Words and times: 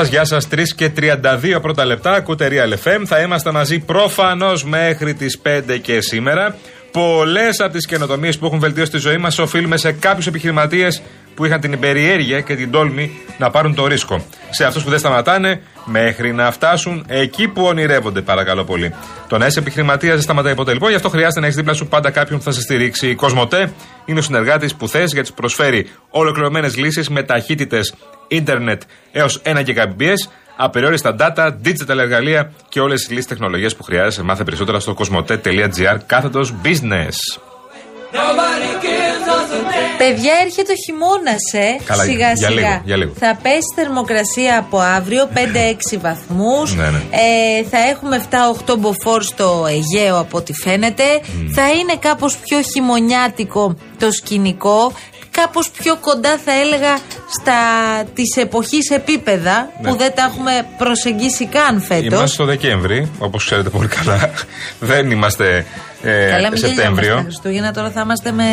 Γεια 0.00 0.08
σας, 0.08 0.18
γεια 0.18 0.24
σας. 0.24 0.48
3 0.48 0.74
και 0.74 0.88
32 0.88 1.60
πρώτα 1.60 1.84
λεπτά. 1.84 2.12
Ακούτε 2.12 2.48
Real 2.50 2.88
FM. 2.88 3.02
Θα 3.06 3.20
είμαστε 3.20 3.52
μαζί 3.52 3.78
προφανώς 3.78 4.64
μέχρι 4.64 5.14
τις 5.14 5.38
5 5.38 5.78
και 5.78 6.00
σήμερα. 6.00 6.56
Πολλές 6.92 7.60
από 7.60 7.72
τις 7.72 7.86
καινοτομίες 7.86 8.38
που 8.38 8.46
έχουν 8.46 8.58
βελτιώσει 8.58 8.90
τη 8.90 8.98
ζωή 8.98 9.16
μας 9.16 9.38
οφείλουμε 9.38 9.76
σε 9.76 9.92
κάποιους 9.92 10.26
επιχειρηματίες 10.26 11.02
που 11.34 11.44
είχαν 11.44 11.60
την 11.60 11.78
περιέργεια 11.78 12.40
και 12.40 12.54
την 12.54 12.70
τόλμη 12.70 13.10
να 13.38 13.50
πάρουν 13.50 13.74
το 13.74 13.86
ρίσκο. 13.86 14.24
Σε 14.50 14.64
αυτούς 14.64 14.82
που 14.82 14.90
δεν 14.90 14.98
σταματάνε 14.98 15.60
μέχρι 15.84 16.32
να 16.32 16.50
φτάσουν 16.50 17.04
εκεί 17.08 17.48
που 17.48 17.62
ονειρεύονται, 17.62 18.20
παρακαλώ 18.20 18.64
πολύ. 18.64 18.94
Το 19.28 19.38
να 19.38 19.46
είσαι 19.46 19.58
επιχειρηματίας 19.58 20.14
δεν 20.14 20.22
σταματάει 20.22 20.54
ποτέ 20.54 20.72
λοιπόν, 20.72 20.90
γι' 20.90 20.96
αυτό 20.96 21.08
χρειάζεται 21.08 21.40
να 21.40 21.46
έχεις 21.46 21.58
δίπλα 21.58 21.74
σου 21.74 21.86
πάντα 21.86 22.10
κάποιον 22.10 22.38
που 22.38 22.44
θα 22.44 22.50
σε 22.50 22.60
στηρίξει. 22.60 23.08
Η 23.08 23.14
Κοσμοτέ 23.14 23.72
είναι 24.04 24.18
ο 24.18 24.22
συνεργάτης 24.22 24.74
που 24.74 24.88
θες 24.88 25.12
γιατί 25.12 25.30
προσφέρει 25.34 25.90
ολοκληρωμένες 26.10 26.76
λύσεις 26.76 27.08
με 27.08 27.22
ταχύτητες 27.22 27.94
ίντερνετ 28.28 28.82
έως 29.12 29.42
1 29.44 29.64
Gbps, 29.64 30.14
απεριόριστα 30.64 31.16
data, 31.18 31.50
digital 31.64 31.98
εργαλεία 31.98 32.52
και 32.68 32.80
όλες 32.80 33.00
τις 33.00 33.10
λύσεις 33.10 33.26
τεχνολογίας 33.26 33.76
που 33.76 33.82
χρειάζεσαι. 33.82 34.22
Μάθε 34.22 34.44
περισσότερα 34.44 34.80
στο 34.80 34.94
κοσμοτέ.gr 34.94 35.98
κάθετος 36.06 36.54
business. 36.64 37.40
Παιδιά, 39.98 40.32
έρχεται 40.44 40.72
ο 40.72 40.74
χειμώνας, 40.84 41.52
ε. 41.52 41.84
Καλά, 41.84 42.02
σιγά 42.02 42.32
για 42.32 42.48
σιγά. 42.48 42.50
λίγο, 42.50 42.82
για 42.84 42.96
λίγο. 42.96 43.12
Θα 43.18 43.38
πέσει 43.42 43.72
θερμοκρασία 43.74 44.58
από 44.58 44.78
αύριο 44.78 45.28
5-6 45.34 45.98
βαθμούς. 46.00 46.74
Ναι, 46.74 46.90
ναι. 46.90 46.98
Ε, 47.10 47.64
θα 47.70 47.78
έχουμε 47.78 48.24
7-8 48.72 48.76
μποφόρ 48.78 49.22
στο 49.22 49.66
Αιγαίο 49.68 50.18
από 50.18 50.36
ό,τι 50.38 50.52
φαίνεται. 50.52 51.04
Θα 51.54 51.70
είναι 51.70 51.96
κάπως 51.98 52.36
πιο 52.36 52.58
χειμωνιάτικο 52.72 53.74
το 53.98 54.10
σκηνικό. 54.10 54.92
Κάπως 55.40 55.70
πιο 55.70 55.96
κοντά 55.96 56.38
θα 56.44 56.52
έλεγα 56.52 56.98
στα 57.40 57.52
της 58.14 58.36
εποχής 58.36 58.90
επίπεδα 58.90 59.70
Ναι. 59.80 59.88
που 59.90 59.96
δεν 59.96 60.12
τα 60.14 60.22
έχουμε 60.22 60.66
προσεγγίσει 60.78 61.46
καν 61.46 61.80
φέτος. 61.80 62.04
Είμαστε 62.04 62.26
στο 62.26 62.44
Δεκέμβρη, 62.44 63.10
όπως 63.18 63.44
ξέρετε 63.44 63.68
πολύ 63.68 63.88
καλά. 63.88 64.30
δεν 64.80 65.10
είμαστε 65.10 65.66
ε, 66.02 66.10
Καλά, 66.10 66.20
μην 66.26 66.30
γελιόμαστε 66.40 66.66
Σεπτέμβριο. 66.66 67.14
τα 67.14 67.22
Χριστούγεννα, 67.22 67.72
τώρα 67.72 67.90
θα 67.90 68.00
είμαστε 68.00 68.32
με, 68.32 68.44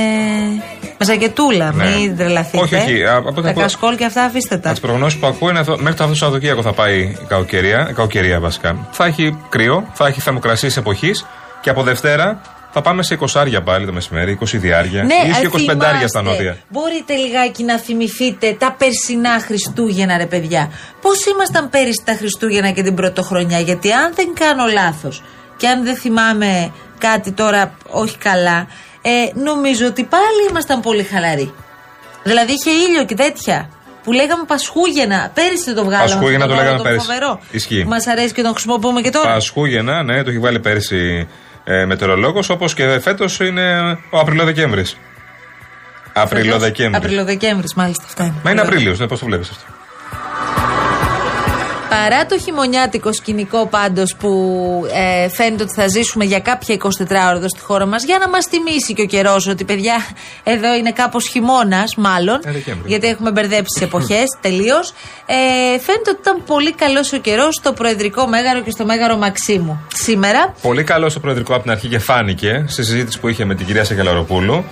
με 0.98 1.06
ζακετούλα. 1.06 1.72
Ναι. 1.74 1.86
Μην 1.90 2.18
τρελαθείτε. 2.18 2.64
Όχι, 2.64 2.76
όχι, 2.76 3.04
α, 3.04 3.16
από 3.16 3.42
τα 3.42 3.54
τα- 3.54 3.62
κασκόλ 3.62 3.96
και 3.96 4.06
αυτά 4.06 4.24
αφήστε 4.24 4.58
τα. 4.58 4.70
Από 4.70 4.80
τις 4.80 4.88
προγνώσεις 4.90 5.20
που 5.20 5.28
ακούω 5.28 5.50
είναι 5.50 5.60
αυτό- 5.60 5.78
μέχρι 5.78 5.94
το 5.94 6.04
αυτό 6.04 6.08
το 6.08 6.16
Σαββατοκύριακο 6.16 6.62
θα 6.62 6.74
πάει 6.74 6.98
η 7.00 7.18
κακοκαιρία, 7.28 7.80
η 7.90 7.94
κακοκαιρία 7.94 8.40
βασικά. 8.40 8.88
Θα 8.92 9.06
έχει 9.06 9.38
κρύο, 9.50 9.90
θα 9.94 10.08
έχει 10.08 10.22
θερμοκρασίες 10.22 10.78
εποχής 10.78 11.26
και 11.62 11.70
από 11.70 11.84
Δευτέρα 11.84 12.42
θα 12.78 12.86
πάμε 12.90 13.04
σε 13.04 13.18
20 13.34 13.62
πάλι 13.64 13.86
το 13.86 13.94
μεσημέρι, 13.94 14.38
20 14.42 14.46
διάρκεια. 14.46 15.04
Ναι, 15.04 15.14
ή 15.14 15.32
και 15.40 15.46
ε, 15.46 15.50
25 15.54 15.58
θυμάστε. 15.58 16.08
στα 16.08 16.22
νότια. 16.22 16.58
Μπορείτε 16.70 17.16
λιγάκι 17.16 17.64
να 17.64 17.78
θυμηθείτε 17.78 18.56
τα 18.60 18.76
περσινά 18.78 19.40
Χριστούγεννα, 19.40 20.18
ρε 20.18 20.26
παιδιά. 20.26 20.72
Πώς 21.02 21.26
ήμασταν 21.26 21.70
πέρυσι 21.70 22.02
τα 22.06 22.14
Χριστούγεννα 22.14 22.72
και 22.72 22.84
την 22.84 22.96
πρωτοχρονιά, 22.96 23.60
Γιατί 23.60 23.92
αν 23.92 24.14
δεν 24.16 24.30
κάνω 24.40 24.66
λάθος 24.66 25.24
και 25.58 25.68
αν 25.68 25.84
δεν 25.84 25.96
θυμάμαι 25.96 26.72
κάτι 26.98 27.32
τώρα 27.32 27.78
όχι 27.90 28.18
καλά, 28.18 28.68
ε, 29.02 29.12
νομίζω 29.34 29.86
ότι 29.88 30.04
πάλι 30.04 30.50
ήμασταν 30.50 30.80
πολύ 30.80 31.04
χαλαροί. 31.04 31.54
Δηλαδή 32.24 32.52
είχε 32.52 32.70
ήλιο 32.70 33.06
και 33.06 33.16
τέτοια. 33.16 33.70
Που 34.04 34.12
λέγαμε 34.12 34.44
Πασχούγεννα. 34.48 35.32
Πέρυσι 35.34 35.74
το 35.74 35.84
βγάλαμε. 35.84 36.10
Πασχούγεννα 36.10 36.46
αυτό 36.46 36.56
το 36.56 36.62
λέγαμε 36.62 36.80
όρο, 36.80 36.90
πέρυσι. 36.90 37.06
Φοβερό. 37.06 37.40
Ισχύει. 37.52 37.86
Μας 37.88 38.08
αρέσει 38.08 38.34
και 38.34 38.42
τον 38.42 38.52
χρησιμοποιούμε 38.52 39.02
και 39.02 39.10
τώρα. 39.10 39.34
Πασχούγεννα, 39.34 40.04
ναι, 40.04 40.24
το 40.24 40.30
έχει 40.30 40.40
βάλει 40.40 40.60
πέρσι 40.60 41.28
ε, 41.70 41.86
μετεωρολόγος, 41.86 42.50
όπως 42.50 42.74
και 42.74 43.00
φέτος 43.00 43.40
είναι 43.40 43.98
ο 44.10 44.20
Απριλό-Δεκέμβρη. 44.20 44.86
Απριλό-Δεκέμβρη. 46.14 46.98
Απριλοδεκέμβρης, 46.98 47.74
μάλιστα 47.74 48.04
αυτά 48.06 48.24
είναι. 48.24 48.36
Μα 48.44 48.52
είναι 48.52 48.62
Απρίλιος, 48.62 49.00
ναι, 49.00 49.08
πώς 49.08 49.20
το 49.20 49.26
βλέπεις 49.26 49.50
αυτό. 49.50 49.77
Παρά 52.02 52.26
το 52.26 52.40
χειμωνιάτικο 52.40 53.14
σκηνικό 53.14 53.68
πάντως 53.68 54.16
που 54.16 54.32
ε, 54.94 55.30
φαίνεται 55.30 55.64
ότι 55.64 55.74
θα 55.74 55.88
ζήσουμε 55.88 56.26
για 56.26 56.40
κάποια 56.40 56.76
24 56.76 56.90
ώρα 57.10 57.36
εδώ 57.36 57.48
στη 57.50 57.60
χώρα 57.60 57.86
μας, 57.86 58.04
για 58.04 58.18
να 58.18 58.30
μας 58.30 58.46
θυμίσει 58.46 58.94
και 58.94 59.02
ο 59.02 59.06
καιρός 59.06 59.48
ότι 59.48 59.64
παιδιά 59.64 59.96
εδώ 60.44 60.76
είναι 60.76 60.92
κάπως 60.92 61.28
χειμώνας, 61.28 61.96
μάλλον. 61.96 62.40
Ε, 62.46 62.52
Δεκέμβρη. 62.52 62.84
γιατί 62.88 63.08
έχουμε 63.08 63.32
μπερδέψει 63.32 63.74
τις 63.74 63.82
εποχές 63.82 64.24
τελείως. 64.46 64.94
Ε, 65.26 65.36
φαίνεται 65.80 66.10
ότι 66.10 66.20
ήταν 66.20 66.44
πολύ 66.46 66.74
καλός 66.74 67.14
ο 67.14 67.18
καιρός 67.18 67.56
στο 67.56 67.74
Προεδρικό 67.74 68.28
Μέγαρο 68.28 68.62
και 68.62 68.72
στο 68.72 68.86
Μέγαρο 68.86 69.18
Μαξίμου. 69.18 69.82
Σήμερα 69.94 70.56
Πολύ 70.62 70.84
καλός 70.84 71.12
στο 71.12 71.20
προεδρικό 71.20 71.54
από 71.54 71.62
την 71.62 71.72
αρχή 71.72 71.88
και 71.88 72.00
φάνηκε 72.00 72.66
στη 72.68 72.84
συζήτηση 72.84 73.20
που 73.20 73.28
είχε 73.28 73.46
με 73.46 73.56
την 73.56 73.66
κυρία 73.66 73.84
Σακελαροπούλου 73.84 74.64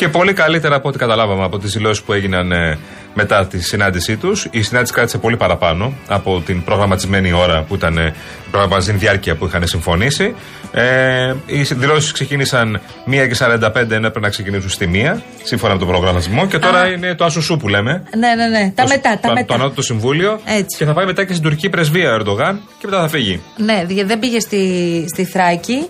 και 0.00 0.08
πολύ 0.08 0.32
καλύτερα 0.32 0.76
από 0.76 0.88
ό,τι 0.88 0.98
καταλάβαμε 0.98 1.44
από 1.44 1.58
τις 1.58 1.72
δηλώσεις 1.72 2.02
που 2.02 2.12
έγιναν 2.12 2.52
ε, 2.52 2.78
μετά 3.14 3.46
τη 3.46 3.62
συνάντησή 3.62 4.16
τους. 4.16 4.46
Η 4.50 4.62
συνάντηση 4.62 4.92
κράτησε 4.92 5.18
πολύ 5.18 5.36
παραπάνω 5.36 5.92
από 6.08 6.42
την 6.46 6.64
προγραμματισμένη 6.64 7.32
ώρα 7.32 7.62
που 7.62 7.74
ήταν 7.74 7.98
ε, 7.98 8.14
η 8.46 8.50
προγραμματισμένη 8.50 8.98
διάρκεια 8.98 9.34
που 9.36 9.46
είχαν 9.46 9.66
συμφωνήσει. 9.66 10.34
Ε, 10.72 11.34
οι 11.46 11.62
δηλώσεις 11.62 12.12
ξεκίνησαν 12.12 12.80
1 13.06 13.10
και 13.10 13.36
45 13.38 13.74
ενώ 13.74 13.94
έπρεπε 14.06 14.20
να 14.20 14.28
ξεκινήσουν 14.28 14.70
στη 14.70 14.90
1 15.16 15.20
σύμφωνα 15.42 15.72
με 15.72 15.78
τον 15.78 15.88
προγραμματισμό 15.88 16.46
και 16.46 16.58
τώρα 16.58 16.80
Α. 16.80 16.86
είναι 16.86 17.14
το 17.14 17.24
Ασουσού 17.24 17.56
που 17.56 17.68
λέμε. 17.68 18.02
Ναι, 18.18 18.34
ναι, 18.34 18.58
ναι. 18.58 18.72
Τα 18.74 18.82
Το- 18.82 18.88
μετά, 18.88 19.18
τα 19.20 19.28
το, 19.28 19.32
μετά. 19.34 19.46
το 19.46 19.54
Ανώτατο 19.54 19.82
Συμβούλιο 19.82 20.40
Έτσι. 20.44 20.76
και 20.76 20.84
θα 20.84 20.92
πάει 20.92 21.04
μετά 21.06 21.24
και 21.24 21.32
στην 21.32 21.42
τουρκική 21.44 21.68
πρεσβεία 21.68 22.10
ο 22.10 22.14
Ερντογάν 22.14 22.60
και 22.78 22.86
μετά 22.86 23.00
θα 23.00 23.08
φύγει. 23.08 23.40
Ναι, 23.56 23.84
γιατί 23.88 24.04
δεν 24.08 24.18
πήγε 24.18 24.40
στη, 24.40 25.04
στη 25.12 25.24
Θράκη. 25.24 25.86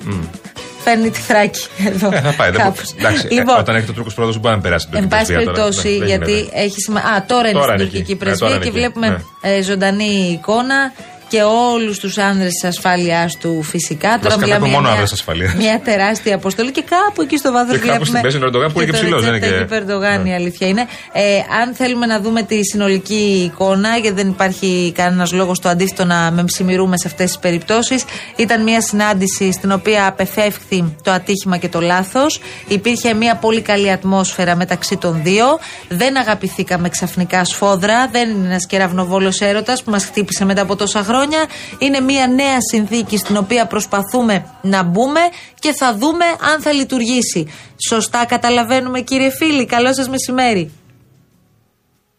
Φέρνει 0.85 1.11
τη 1.11 1.21
Θράκη 1.21 1.67
εδώ. 1.87 2.09
Ε, 2.13 2.21
θα 2.21 2.33
πάει. 2.37 2.51
δεν 2.51 2.61
κάπως. 2.61 2.93
μπο- 2.95 2.99
Εντάξει, 3.09 3.27
ε, 3.31 3.35
λοιπόν, 3.35 3.59
όταν 3.59 3.77
έχει 3.77 3.87
το 3.87 3.93
Τούρκο 3.93 4.11
πρόεδρο, 4.15 4.39
μπορεί 4.41 4.55
να 4.55 4.61
περάσει 4.61 4.87
την 4.89 4.97
Εν 4.99 5.03
τουρκική 5.09 5.21
πάση 5.23 5.33
πρεσβεία 5.33 5.53
τώρα. 5.53 5.69
περιπτώσει, 5.69 5.89
Δεν- 5.89 5.99
δεν 5.99 6.09
γιατί 6.09 6.33
γίνεται. 6.33 6.61
έχει 6.65 6.81
σημασία. 6.81 7.09
Α, 7.11 7.25
τώρα 7.25 7.49
είναι 7.49 7.59
Τώρα 7.59 7.65
στην 7.73 7.75
είναι 7.81 7.85
τουρκική 7.91 8.13
εκεί. 8.13 8.13
Ναι, 8.13 8.19
πρεσβεία 8.19 8.49
τώρα 8.49 8.61
και 8.61 8.69
είναι 8.69 8.79
εκεί. 8.79 8.93
βλέπουμε 8.99 9.25
ε, 9.41 9.63
ζωντανή 9.63 10.31
εικόνα 10.39 10.93
και 11.31 11.43
όλους 11.73 11.99
τους 11.99 12.19
άνδρες 12.19 12.53
της 12.53 12.65
ασφάλειάς 12.65 13.37
του 13.37 13.63
φυσικά. 13.63 14.09
Τώρα 14.09 14.19
Βασικά 14.23 14.37
μιλάμε 14.45 14.59
βλέπουμε 14.59 14.69
για 14.69 14.77
μόνο 14.79 14.89
μια, 14.89 14.93
άνδρες 14.93 15.13
ασφαλείας. 15.13 15.55
μια 15.55 15.81
τεράστια 15.85 16.35
αποστολή 16.35 16.71
και 16.71 16.85
κάπου 16.95 17.23
εκεί 17.23 17.37
στο 17.37 17.53
βάθος 17.53 17.79
Και 17.79 17.87
κάπου 17.89 18.05
στην 18.05 18.21
μέση 18.23 18.37
είναι 18.37 18.45
ο 18.45 18.49
Ερντογάν 18.49 18.73
που 18.73 18.81
είναι 18.81 18.91
και 18.91 18.97
το 18.97 19.03
ψηλός, 19.03 19.25
δεν 19.25 19.35
είναι 19.35 19.39
Ρετζέπ 19.47 19.59
και- 19.69 19.75
Ταγιπ 19.75 19.89
Ερντογάν, 19.89 20.23
Ναι. 20.23 20.29
η 20.29 20.35
αλήθεια 20.35 20.67
είναι. 20.69 20.87
Ε, 21.13 21.23
αν 21.63 21.75
θέλουμε 21.75 22.07
να 22.07 22.21
δούμε 22.21 22.43
τη 22.43 22.65
συνολική 22.65 23.51
εικόνα, 23.53 23.97
γιατί 23.97 24.17
δεν 24.17 24.29
υπάρχει 24.29 24.93
κανένας 24.97 25.33
λόγος 25.33 25.57
στο 25.57 25.69
αντίθετο 25.69 26.05
να 26.05 26.31
με 26.31 26.45
ψημιρούμε 26.45 26.99
σε 26.99 27.09
αυτές 27.09 27.27
τις 27.27 27.39
περιπτώσεις, 27.39 28.05
ήταν 28.37 28.63
μια 28.63 28.81
συνάντηση 28.81 29.53
στην 29.53 29.73
οποία 29.73 30.07
απεφεύχθη 30.07 30.95
το 31.03 31.11
ατύχημα 31.11 31.57
και 31.57 31.69
το 31.69 31.81
λάθος. 31.81 32.41
Υπήρχε 32.69 33.15
μια 33.15 33.35
πολύ 33.37 33.61
καλή 33.61 33.91
ατμόσφαιρα 33.91 34.57
μεταξύ 34.57 34.97
των 34.97 35.21
δύο. 35.23 35.45
Δεν 35.89 36.17
αγαπηθήκαμε 36.19 36.89
ξαφνικά 36.89 37.45
σφόδρα. 37.45 38.09
Δεν 38.13 38.31
είναι 38.31 38.47
ένας 38.47 38.67
κεραυνοβόλος 38.67 39.41
έρωτας 39.41 39.83
που 39.83 39.91
μας 39.91 40.05
χτύπησε 40.05 40.45
μετά 40.45 40.63
από 40.63 40.77
τόσα 40.77 41.03
χρόνια. 41.03 41.19
Είναι 41.79 42.01
μια 42.01 42.27
νέα 42.27 42.57
συνθήκη 42.73 43.17
στην 43.17 43.37
οποία 43.37 43.67
προσπαθούμε 43.67 44.45
να 44.63 44.83
μπούμε 44.83 45.21
και 45.59 45.73
θα 45.73 45.95
δούμε 45.95 46.25
αν 46.55 46.61
θα 46.61 46.73
λειτουργήσει. 46.73 47.53
Σωστά 47.89 48.27
καταλαβαίνουμε, 48.27 49.01
κύριε 49.01 49.31
φίλοι. 49.31 49.67
Καλό 49.67 49.95
σας 49.95 50.09
μεσημέρι. 50.09 50.73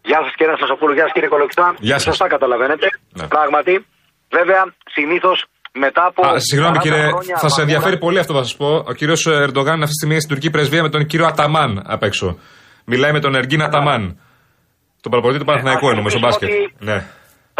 Γεια 0.04 0.18
σας 0.24 0.32
κύριε 0.38 0.54
Σασοπούλου, 0.60 0.94
γεια 0.94 1.02
σας 1.02 1.12
κύριε 1.12 1.28
Κολοκυθά. 1.28 1.74
Γεια 1.78 1.94
σας. 1.98 2.02
Σωστά 2.02 2.26
καταλαβαίνετε. 2.34 2.86
Ναι. 3.18 3.26
Πράγματι. 3.26 3.74
Βέβαια, 4.38 4.62
συνήθως 4.96 5.38
μετά 5.84 6.02
από. 6.10 6.20
Α, 6.26 6.38
συγγνώμη 6.38 6.76
40 6.78 6.82
κύριε, 6.82 6.98
χρόνια 7.14 7.36
θα 7.38 7.38
σε 7.38 7.44
αγώνα- 7.46 7.62
ενδιαφέρει 7.62 7.98
πολύ 7.98 8.18
αυτό 8.18 8.32
θα 8.34 8.42
σας 8.42 8.56
πω. 8.56 8.68
Ο 8.90 8.92
κύριος 8.92 9.26
Ερντογάν 9.26 9.78
αυτή 9.86 9.92
τη 9.94 9.98
στιγμή 10.00 10.14
είναι 10.14 10.22
στην 10.24 10.32
τουρκική 10.34 10.52
πρεσβεία 10.56 10.82
με 10.82 10.90
τον 10.94 11.06
κύριο 11.06 11.26
Αταμάν 11.26 11.82
απ' 11.86 12.02
έξω. 12.02 12.38
Μιλάει 12.84 13.12
με 13.12 13.20
τον 13.20 13.34
Εργίν 13.34 13.62
Αταμάν. 13.62 14.02
Τον 15.02 15.10
προπονητή 15.12 15.38
του 15.38 15.44
Παναθηναϊκού 15.44 15.84
ας 15.86 15.90
εννοούμε 15.92 16.10
στο 16.10 16.18
μπάσκετ. 16.18 16.48
ελπίσουμε 16.48 16.92
Ναι. 16.92 16.98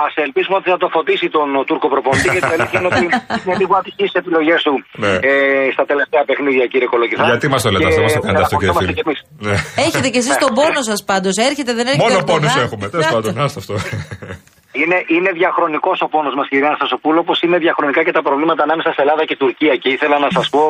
Α 0.05 0.07
ελπίσουμε 0.27 0.57
ότι 0.61 0.69
θα 0.75 0.79
το 0.85 0.89
φωτίσει 0.97 1.27
τον 1.37 1.49
ο, 1.61 1.63
Τούρκο 1.69 1.87
προπονητή 1.95 2.29
γιατί 2.35 2.49
η 2.53 2.55
αλήθεια 2.57 2.79
είναι 2.81 2.89
ότι 2.93 3.03
είναι 3.45 3.57
λίγο 3.63 3.75
ατυχής 3.81 4.09
στις 4.11 4.21
επιλογές 4.23 4.61
του 4.67 4.75
Ναι. 5.05 5.13
ε, 5.31 5.33
στα 5.77 5.85
τελευταία 5.91 6.23
παιχνίδια, 6.29 6.65
κύριε 6.73 6.89
Κολοκυθά. 6.93 7.25
Γιατί 7.33 7.47
μας 7.53 7.61
το 7.65 7.71
λέτε 7.75 7.87
αυτό, 7.91 8.03
μας 8.07 8.13
το 8.17 8.21
κάνετε 8.27 8.45
αυτό 8.47 8.57
κύριε 8.61 8.73
αναπαυτόμαστε 8.75 8.83
φίλε. 8.83 8.93
κι 8.99 9.05
εμείς. 9.07 9.21
Ναι. 9.47 9.55
Έχετε 9.87 10.09
κι 10.15 10.21
εσείς 10.23 10.35
τον 10.45 10.51
πόνο 10.59 10.81
σας 10.91 11.01
πάντως. 11.11 11.35
Έρχεται, 11.49 11.73
δεν 11.79 11.85
έρχεται. 11.91 12.05
Μόνο 12.07 12.19
Ερντογάν. 12.21 12.31
πόνους 12.33 12.55
έχουμε. 12.65 12.85
Τέλος 12.95 13.09
πάντων, 13.15 13.33
άστο 13.45 13.59
αυτό. 13.63 13.75
Είναι, 14.81 14.99
είναι 15.17 15.31
διαχρονικός 15.41 15.99
ο 16.07 16.09
πόνος 16.15 16.35
μας, 16.39 16.47
κυρία 16.53 16.73
Σασοπούλου, 16.81 17.21
όπως 17.25 17.39
είναι 17.45 17.59
διαχρονικά 17.67 18.01
και 18.07 18.15
τα 18.19 18.23
προβλήματα 18.29 18.63
ανάμεσα 18.67 18.91
σε 18.97 19.01
Ελλάδα 19.05 19.23
και 19.29 19.37
Τουρκία. 19.43 19.75
Και 19.83 19.89
ήθελα 19.97 20.17
να 20.25 20.29
σας 20.37 20.47
πω, 20.55 20.63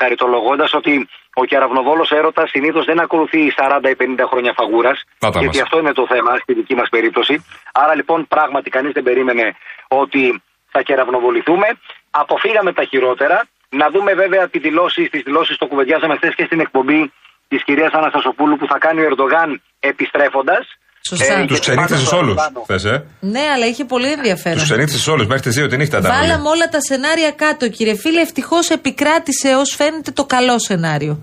χαριτολογώντας, 0.00 0.70
ότι 0.80 0.92
ο 1.40 1.44
κεραυνοβόλος 1.44 2.10
έρωτας 2.10 2.50
συνήθως 2.50 2.84
δεν 2.84 3.00
ακολουθεί 3.00 3.52
40 3.56 3.88
ή 3.90 3.96
50 3.98 4.26
χρόνια 4.30 4.52
φαγούρας. 4.56 5.04
Να 5.20 5.30
τα 5.30 5.38
Γιατί 5.38 5.56
μας. 5.56 5.64
αυτό 5.64 5.78
είναι 5.78 5.92
το 5.92 6.06
θέμα 6.06 6.36
στη 6.36 6.52
δική 6.54 6.74
μας 6.74 6.88
περίπτωση. 6.88 7.44
Άρα 7.72 7.94
λοιπόν, 7.94 8.26
πράγματι, 8.28 8.70
κανείς 8.70 8.92
δεν 8.92 9.02
περίμενε 9.02 9.56
ότι 9.88 10.42
θα 10.70 10.82
κεραυνοβοληθούμε. 10.82 11.66
Αποφύγαμε 12.10 12.72
τα 12.72 12.84
χειρότερα. 12.84 13.46
Να 13.68 13.90
δούμε 13.90 14.14
βέβαια 14.14 14.48
τις 14.48 14.60
δηλώσεις, 14.60 15.10
τις 15.10 15.22
δηλώσεις 15.22 15.56
το 15.56 15.66
κουβεντιάζαμε 15.66 16.16
χθες 16.16 16.34
και 16.34 16.44
στην 16.44 16.60
εκπομπή 16.60 17.12
της 17.48 17.64
κυρίας 17.64 17.92
Αναστασοπούλου 17.92 18.56
που 18.56 18.66
θα 18.66 18.78
κάνει 18.78 19.00
ο 19.00 19.04
Ερντογάν 19.04 19.62
επιστρέφοντας. 19.80 20.77
Σωστά. 21.10 21.34
Τους 21.34 21.34
γιατί 21.34 21.60
ξενύχτησε 21.60 22.04
πάνω 22.10 22.18
όλους. 22.20 22.32
στο 22.36 22.42
αεροπλάνο- 22.42 22.64
Θες, 22.70 22.84
ε; 22.84 22.96
Ναι, 23.34 23.44
αλλά 23.54 23.66
είχε 23.66 23.84
πολύ 23.84 24.10
ενδιαφέρον. 24.18 24.58
Τους 24.58 24.68
ξενύχτησε 24.70 25.10
όλους 25.10 25.26
μέχρι 25.26 25.42
τις 25.46 25.54
2 25.58 25.68
τη 25.70 25.76
νύχτα 25.76 25.98
ήταν. 25.98 26.10
όλοι. 26.10 26.20
Βάλαμε 26.20 26.48
όλα 26.54 26.66
τα 26.74 26.80
σενάρια 26.88 27.30
κάτω, 27.44 27.64
κύριε 27.76 27.96
φίλε. 28.02 28.20
Ευτυχώς 28.20 28.68
επικράτησε 28.78 29.48
ως 29.62 29.74
φαίνεται 29.78 30.10
το 30.10 30.24
καλό 30.34 30.56
σενάριο. 30.68 31.14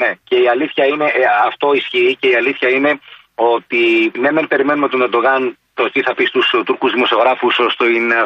Ναι, 0.00 0.10
και 0.28 0.36
η 0.44 0.48
αλήθεια 0.54 0.84
είναι, 0.92 1.04
ε, 1.04 1.22
αυτό 1.50 1.66
ισχύει 1.80 2.16
και 2.20 2.28
η 2.28 2.34
αλήθεια 2.42 2.68
είναι 2.76 2.92
ότι 3.34 3.82
ναι, 4.22 4.30
μεν 4.32 4.46
περιμένουμε 4.52 4.88
τον 4.88 5.00
Ερντογάν 5.06 5.40
το 5.74 5.90
τι 5.92 6.00
θα 6.06 6.14
πει 6.14 6.24
στους 6.24 6.46
Τούρκου 6.66 6.88
δημοσιογράφους 6.90 7.54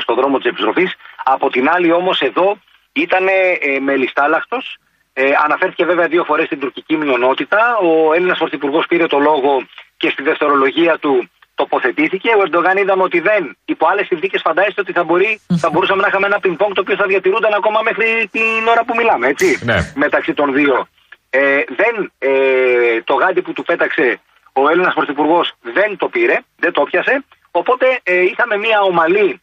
στο 0.05 0.15
δρόμο 0.19 0.37
της 0.39 0.49
επιστροφής. 0.53 0.91
Από 1.35 1.47
την 1.55 1.65
άλλη, 1.75 1.93
όμως, 2.01 2.21
εδώ 2.21 2.47
ήταν 2.93 3.25
ε, 3.29 3.79
μελιστάλαχτος. 3.89 4.65
Ε, 5.13 5.25
αναφέρθηκε 5.45 5.85
βέβαια 5.85 6.07
δύο 6.15 6.25
φορές 6.25 6.47
στην 6.47 6.61
τουρκική 6.61 6.97
μειονότητα. 6.97 7.61
Ο 7.89 8.15
Έλληνας 8.17 8.39
Πρωθυπουργός 8.39 8.85
πήρε 8.89 9.07
το 9.07 9.19
λόγο 9.19 9.51
και 9.97 10.11
στη 10.11 10.23
δευτερολογία 10.23 10.99
του 10.99 11.31
τοποθετήθηκε. 11.55 12.31
Ο 12.39 12.43
Ερντογάν 12.45 12.77
είδαμε 12.77 13.03
ότι 13.03 13.21
δεν, 13.21 13.57
υπό 13.65 13.87
άλλες 13.87 14.07
συνθήκες, 14.07 14.41
φαντάζεστε 14.45 14.81
ότι 14.81 14.93
θα, 14.93 15.05
μπορεί, 15.05 15.41
θα 15.59 15.71
μπορούσαμε 15.71 16.03
να 16.03 16.09
είχαμε 16.09 16.27
ένα 16.27 16.41
πινκ 16.41 16.59
το 16.59 16.81
οποίο 16.81 16.97
θα 16.97 17.07
διατηρούνταν 17.07 17.53
ακόμα 17.53 17.81
μέχρι 17.83 18.29
την 18.31 18.69
ώρα 18.69 18.85
που 18.85 18.95
μιλάμε, 18.97 19.27
έτσι. 19.27 19.59
Ναι. 19.65 19.93
Μεταξύ 19.95 20.35
των 20.35 20.53
δύο. 20.53 20.89
Ε, 21.31 21.63
δεν, 21.81 22.13
ε, 22.19 23.01
το 23.03 23.15
γάντι 23.15 23.43
που 23.43 23.53
του 23.53 23.63
πέταξε 23.63 24.21
ο 24.53 24.69
Έλληνας 24.69 24.95
Πρωθυπουργός 24.95 25.53
δεν 25.63 25.97
το 25.97 26.09
πήρε, 26.09 26.39
δεν 26.59 26.73
το 26.73 26.83
πιάσε. 26.83 27.25
Οπότε 27.51 28.01
ε, 28.03 28.23
είχαμε 28.23 28.57
μια 28.57 28.81
ομαλή 28.81 29.41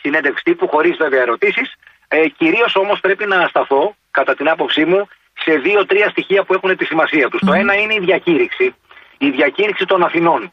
συνέντευξη 0.00 0.44
τύπου, 0.44 0.68
χωρίς 0.68 0.96
βέβαια 0.96 1.20
ερωτήσεις. 1.20 1.74
Ε, 2.08 2.28
Κυρίως 2.28 2.76
όμως 2.76 3.00
πρέπει 3.00 3.26
να 3.26 3.46
σταθώ, 3.48 3.96
κατά 4.10 4.34
την 4.34 4.48
άποψή 4.48 4.84
μου, 4.84 5.08
σε 5.44 5.54
δύο-τρία 5.54 6.08
στοιχεία 6.08 6.44
που 6.44 6.54
έχουν 6.54 6.76
τη 6.76 6.84
σημασία 6.84 7.28
τους. 7.28 7.40
Το 7.46 7.52
ένα 7.52 7.74
είναι 7.74 7.94
η 7.94 7.98
διακήρυξη. 7.98 8.74
Η 9.18 9.30
διακήρυξη 9.30 9.84
των 9.84 10.02
Αθηνών. 10.02 10.52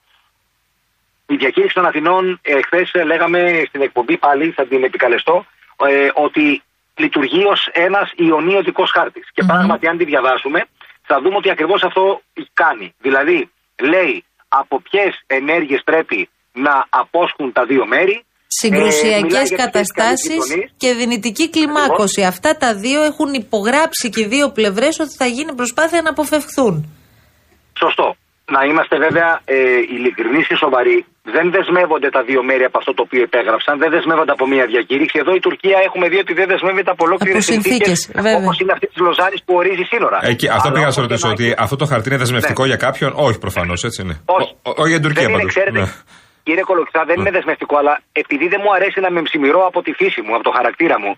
Η 1.28 1.36
διακήρυξη 1.36 1.76
των 1.76 1.86
Αθηνών, 1.86 2.40
ε, 2.42 2.62
χθες 2.62 2.92
λέγαμε 3.06 3.64
στην 3.68 3.82
εκπομπή 3.82 4.18
πάλι, 4.18 4.52
θα 4.52 4.66
την 4.66 4.84
επικαλεστώ, 4.84 5.46
ε, 5.90 6.10
ότι 6.14 6.64
λειτουργεί 6.96 7.44
ως 7.46 7.70
ένας 7.72 8.12
ιονιωτικός 8.16 8.92
χάρτης. 8.92 9.30
Και 9.34 9.44
πράγματι, 9.44 9.88
αν 9.88 9.98
τη 9.98 10.06
διαβάσουμε, 10.06 10.66
θα 11.04 11.22
δούμε 11.22 11.36
ότι 11.36 11.50
ακριβώς 11.50 11.84
αυτό 11.84 12.22
κάνει. 12.54 12.94
Δηλαδή, 13.00 13.50
λέει 13.82 14.24
από 14.48 14.82
ποιες 14.82 15.22
ενέργειες 15.28 15.82
πρέπει 15.84 16.30
να 16.54 16.86
απόσχουν 16.90 17.52
τα 17.52 17.66
δύο 17.66 17.86
μέρη. 17.88 18.26
Συγκρουσιακές 18.48 19.52
ε, 19.52 19.56
καταστάσεις 19.56 20.44
και 20.78 20.94
δυνητική 20.94 21.50
κλιμάκωση. 21.50 22.24
Αυτά 22.24 22.58
τα 22.58 22.76
δύο 22.76 23.04
έχουν 23.04 23.34
υπογράψει 23.34 24.10
και 24.10 24.22
οι 24.22 24.26
δύο 24.26 24.52
πλευρές 24.52 25.00
ότι 25.00 25.16
θα 25.16 25.26
γίνει 25.26 25.54
προσπάθεια 25.56 26.02
να 26.02 26.10
αποφευχθούν. 26.10 26.98
Σωστό. 27.80 28.16
Να 28.56 28.62
είμαστε 28.70 28.96
βέβαια 29.06 29.30
ε, 29.46 29.58
ειλικρινεί 29.96 30.42
και 30.50 30.56
σοβαροί. 30.64 30.98
Δεν 31.36 31.46
δεσμεύονται 31.56 32.10
τα 32.18 32.22
δύο 32.30 32.42
μέρη 32.50 32.64
από 32.70 32.78
αυτό 32.82 32.92
το 32.98 33.02
οποίο 33.08 33.22
επέγραψαν. 33.30 33.74
Δεν 33.84 33.90
δεσμεύονται 33.96 34.34
από 34.38 34.46
μια 34.54 34.66
διακήρυξη. 34.74 35.16
Εδώ 35.24 35.34
η 35.40 35.42
Τουρκία 35.48 35.78
έχουμε 35.88 36.06
δει 36.12 36.18
ότι 36.26 36.34
δεν 36.40 36.48
δεσμεύεται 36.54 36.92
από 36.96 37.04
ολόκληρε 37.08 37.40
συνθήκες. 37.40 37.98
Όπως 38.40 38.56
είναι 38.60 38.72
αυτή 38.76 38.88
της 38.92 39.00
Λοζάνης 39.06 39.42
που 39.46 39.54
ορίζει 39.60 39.86
σύνορα. 39.94 40.20
Εκεί, 40.34 40.48
αυτό 40.58 40.68
πήγα 40.72 40.86
να 40.86 40.96
σα 40.96 41.02
ρωτήσω. 41.02 41.30
Ότι 41.30 41.56
αυτό 41.58 41.76
το 41.82 41.86
χαρτί 41.86 42.08
είναι 42.10 42.18
δεσμευτικό 42.18 42.62
ναι. 42.62 42.68
για 42.68 42.78
κάποιον; 42.86 43.10
Όχι 43.16 43.38
προφανώς, 43.46 43.84
έτσι 43.84 44.02
είναι. 44.04 44.16
Όχι, 44.26 44.52
όχι 44.82 44.90
για 44.94 45.00
την 45.00 45.08
Τουρκία 45.08 45.30
πάντως. 45.30 45.56
Ναι. 45.72 45.86
Κύριε 46.48 46.66
Κολοκυθά, 46.70 47.02
δεν 47.10 47.18
είναι 47.20 47.34
δεσμευτικό, 47.38 47.76
αλλά 47.82 47.94
επειδή 48.12 48.46
δεν 48.54 48.60
μου 48.64 48.72
αρέσει 48.78 49.00
να 49.06 49.10
με 49.16 49.22
ψημυρώ 49.28 49.62
από 49.70 49.80
τη 49.86 49.92
φύση 50.00 50.22
μου, 50.26 50.34
από 50.38 50.44
το 50.50 50.54
χαρακτήρα 50.58 50.96
μου, 51.04 51.12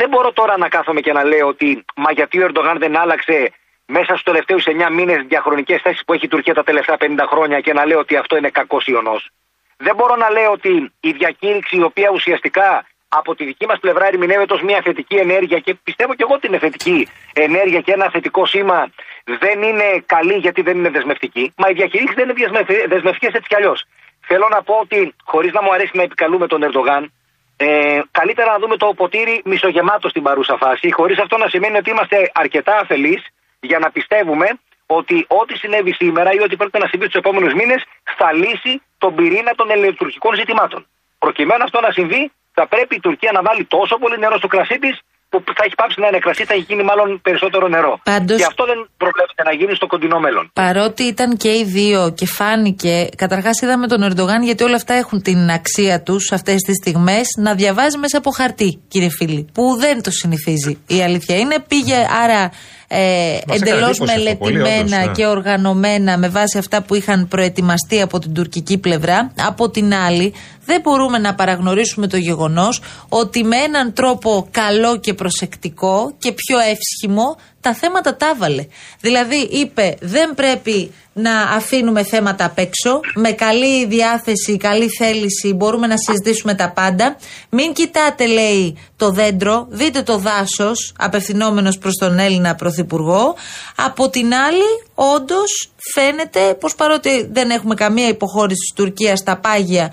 δεν 0.00 0.08
μπορώ 0.10 0.30
τώρα 0.40 0.54
να 0.62 0.68
κάθομαι 0.68 1.00
και 1.06 1.12
να 1.18 1.22
λέω 1.30 1.46
ότι 1.54 1.68
μα 2.04 2.10
γιατί 2.18 2.34
ο 2.40 2.44
Ερντογάν 2.48 2.76
δεν 2.84 2.92
άλλαξε 3.02 3.36
μέσα 3.86 4.10
στους 4.12 4.22
τελευταίους 4.22 4.64
9 4.66 4.90
μήνες 4.90 5.26
διαχρονικές 5.26 5.80
θέσεις 5.82 6.04
που 6.04 6.12
έχει 6.12 6.24
η 6.24 6.28
Τουρκία 6.28 6.54
τα 6.54 6.62
τελευταία 6.62 6.96
50 7.00 7.06
χρόνια 7.30 7.60
και 7.60 7.72
να 7.72 7.86
λέω 7.86 7.98
ότι 7.98 8.16
αυτό 8.16 8.36
είναι 8.36 8.50
κακός 8.50 8.86
ιονός. 8.86 9.30
Δεν 9.76 9.94
μπορώ 9.96 10.16
να 10.16 10.30
λέω 10.30 10.50
ότι 10.50 10.92
η 11.00 11.10
διακήρυξη 11.10 11.76
η 11.76 11.82
οποία 11.82 12.10
ουσιαστικά 12.12 12.86
από 13.08 13.34
τη 13.34 13.44
δική 13.44 13.66
μας 13.66 13.78
πλευρά 13.80 14.06
ερμηνεύεται 14.06 14.54
ως 14.54 14.62
μια 14.62 14.80
θετική 14.84 15.16
ενέργεια 15.16 15.58
και 15.58 15.74
πιστεύω 15.74 16.14
και 16.14 16.22
εγώ 16.22 16.34
ότι 16.34 16.46
είναι 16.46 16.58
θετική 16.58 17.08
ενέργεια 17.32 17.80
και 17.80 17.92
ένα 17.92 18.10
θετικό 18.10 18.46
σήμα 18.46 18.90
δεν 19.24 19.62
είναι 19.62 20.02
καλή 20.06 20.34
γιατί 20.34 20.62
δεν 20.62 20.76
είναι 20.78 20.90
δεσμευτική. 20.90 21.52
Μα 21.56 21.68
οι 21.68 21.72
διακηρύξεις 21.72 22.16
δεν 22.16 22.28
είναι 22.28 22.64
δεσμευτικές 22.88 23.32
έτσι 23.34 23.48
κι 23.48 23.54
αλλιώς. 23.54 23.84
Θέλω 24.26 24.46
να 24.50 24.62
πω 24.62 24.74
ότι 24.80 25.14
χωρίς 25.24 25.52
να 25.52 25.62
μου 25.62 25.72
αρέσει 25.72 25.90
να 25.94 26.02
επικαλούμε 26.02 26.46
τον 26.46 26.62
Ερντογάν, 26.62 27.12
ε, 27.56 28.00
καλύτερα 28.10 28.50
να 28.52 28.58
δούμε 28.58 28.76
το 28.76 28.94
ποτήρι 28.96 29.42
μισογεμάτο 29.44 30.08
στην 30.08 30.22
παρούσα 30.22 30.56
φάση, 30.56 30.92
χωρίς 30.92 31.18
αυτό 31.18 31.36
να 31.36 31.48
σημαίνει 31.48 31.76
ότι 31.76 31.90
είμαστε 31.90 32.30
αρκετά 32.34 32.78
αφελείς 32.78 33.22
για 33.60 33.78
να 33.78 33.90
πιστεύουμε 33.90 34.48
ότι 34.86 35.26
ό,τι 35.28 35.56
συνέβη 35.56 35.92
σήμερα 35.92 36.32
ή 36.32 36.40
ό,τι 36.40 36.56
πρέπει 36.56 36.78
να 36.78 36.86
συμβεί 36.86 37.08
του 37.08 37.18
επόμενους 37.18 37.52
μήνες 37.54 37.84
θα 38.16 38.32
λύσει 38.32 38.82
τον 38.98 39.14
πυρήνα 39.14 39.52
των 39.54 39.70
ελληνοτουρκικών 39.70 40.34
ζητημάτων. 40.34 40.86
Προκειμένου 41.18 41.62
αυτό 41.62 41.80
να 41.80 41.90
συμβεί, 41.90 42.32
θα 42.52 42.66
πρέπει 42.66 42.94
η 42.94 43.00
Τουρκία 43.00 43.32
να 43.32 43.42
βάλει 43.42 43.64
τόσο 43.64 43.98
πολύ 43.98 44.18
νερό 44.18 44.36
στο 44.36 44.46
κρασί 44.46 44.78
της, 44.78 45.00
που 45.28 45.52
θα 45.56 45.62
έχει 45.66 45.74
πάψει 45.74 46.00
να 46.00 46.06
είναι 46.06 46.18
κρασί, 46.18 46.44
θα 46.44 46.54
έχει 46.54 46.64
γίνει 46.68 46.82
μάλλον 46.82 47.20
περισσότερο 47.22 47.68
νερό. 47.68 48.00
Πάντως, 48.02 48.38
και 48.38 48.44
αυτό 48.44 48.64
δεν 48.64 48.78
προβλέπεται 48.96 49.42
να 49.48 49.52
γίνει 49.52 49.74
στο 49.74 49.86
κοντινό 49.86 50.18
μέλλον. 50.18 50.50
Παρότι 50.52 51.02
ήταν 51.02 51.36
και 51.36 51.48
οι 51.48 51.64
δύο 51.64 52.12
και 52.18 52.26
φάνηκε, 52.26 53.08
καταρχάς 53.16 53.60
είδαμε 53.60 53.86
τον 53.86 54.02
Ερντογάν 54.02 54.42
γιατί 54.42 54.62
όλα 54.64 54.76
αυτά 54.76 54.94
έχουν 54.94 55.22
την 55.22 55.50
αξία 55.50 56.02
τους 56.02 56.32
αυτές 56.32 56.56
τις 56.66 56.76
στιγμές 56.82 57.26
να 57.38 57.54
διαβάζει 57.54 57.98
μέσα 57.98 58.18
από 58.18 58.30
χαρτί, 58.30 58.80
κύριε 58.88 59.10
φίλοι, 59.10 59.48
που 59.52 59.76
δεν 59.78 60.02
το 60.02 60.10
συνηθίζει. 60.10 60.78
Η 60.86 61.02
αλήθεια 61.02 61.36
είναι, 61.36 61.56
πήγε 61.68 61.96
άρα 62.22 62.50
ε, 62.88 63.38
εντελώς 63.54 63.98
μελετημένα 63.98 65.04
ναι. 65.04 65.12
και 65.12 65.26
οργανωμένα 65.26 66.18
με 66.18 66.28
βάση 66.28 66.58
αυτά 66.58 66.82
που 66.82 66.94
είχαν 66.94 67.28
προετοιμαστεί 67.28 68.00
από 68.00 68.18
την 68.18 68.34
τουρκική 68.34 68.78
πλευρά. 68.78 69.32
Από 69.46 69.70
την 69.70 69.94
άλλη, 69.94 70.34
δεν 70.66 70.80
μπορούμε 70.80 71.18
να 71.18 71.34
παραγνωρίσουμε 71.34 72.06
το 72.06 72.16
γεγονός 72.16 72.80
ότι 73.08 73.44
με 73.44 73.56
έναν 73.56 73.92
τρόπο 73.92 74.48
καλό 74.50 74.96
και 74.96 75.14
προσεκτικό 75.14 76.14
και 76.18 76.32
πιο 76.32 76.58
εύσχυμο 76.58 77.36
τα 77.60 77.74
θέματα 77.74 78.16
τα 78.16 78.26
έβαλε. 78.34 78.66
Δηλαδή 79.00 79.36
είπε 79.36 79.96
δεν 80.00 80.34
πρέπει 80.34 80.92
να 81.12 81.40
αφήνουμε 81.40 82.02
θέματα 82.02 82.44
απ' 82.44 82.58
έξω. 82.58 83.00
Με 83.14 83.32
καλή 83.32 83.86
διάθεση, 83.86 84.56
καλή 84.56 84.88
θέληση 84.98 85.52
μπορούμε 85.52 85.86
να 85.86 85.94
συζητήσουμε 85.96 86.54
τα 86.54 86.72
πάντα. 86.72 87.16
Μην 87.50 87.72
κοιτάτε, 87.72 88.26
λέει, 88.26 88.78
το 88.96 89.10
δέντρο, 89.10 89.66
δείτε 89.70 90.02
το 90.02 90.18
δάσος, 90.18 90.92
απευθυνόμενος 90.98 91.78
προς 91.78 91.94
τον 91.94 92.18
Έλληνα 92.18 92.54
Πρωθυπουργό. 92.54 93.34
Από 93.76 94.08
την 94.08 94.34
άλλη, 94.34 94.82
όντως 94.94 95.70
φαίνεται 95.94 96.54
πως 96.60 96.74
παρότι 96.74 97.28
δεν 97.32 97.50
έχουμε 97.50 97.74
καμία 97.74 98.08
υποχώρηση 98.08 98.60
της 98.60 98.72
Τουρκίας 98.74 99.18
στα 99.18 99.36
πάγια 99.36 99.92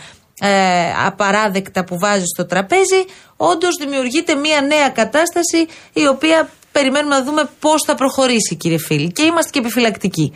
ε, 0.49 0.93
απαράδεκτα 1.05 1.83
που 1.83 1.95
βάζει 1.99 2.25
στο 2.33 2.45
τραπέζι, 2.45 3.01
όντως 3.37 3.73
δημιουργείται 3.81 4.35
μια 4.35 4.61
νέα 4.61 4.89
κατάσταση 4.89 5.59
η 5.93 6.07
οποία 6.07 6.49
περιμένουμε 6.71 7.15
να 7.15 7.23
δούμε 7.23 7.49
πώς 7.59 7.79
θα 7.87 7.95
προχωρήσει, 7.95 8.55
κύριε 8.61 8.77
Φίλη. 8.77 9.11
Και 9.11 9.23
είμαστε 9.23 9.49
και 9.53 9.59
επιφυλακτικοί. 9.59 10.27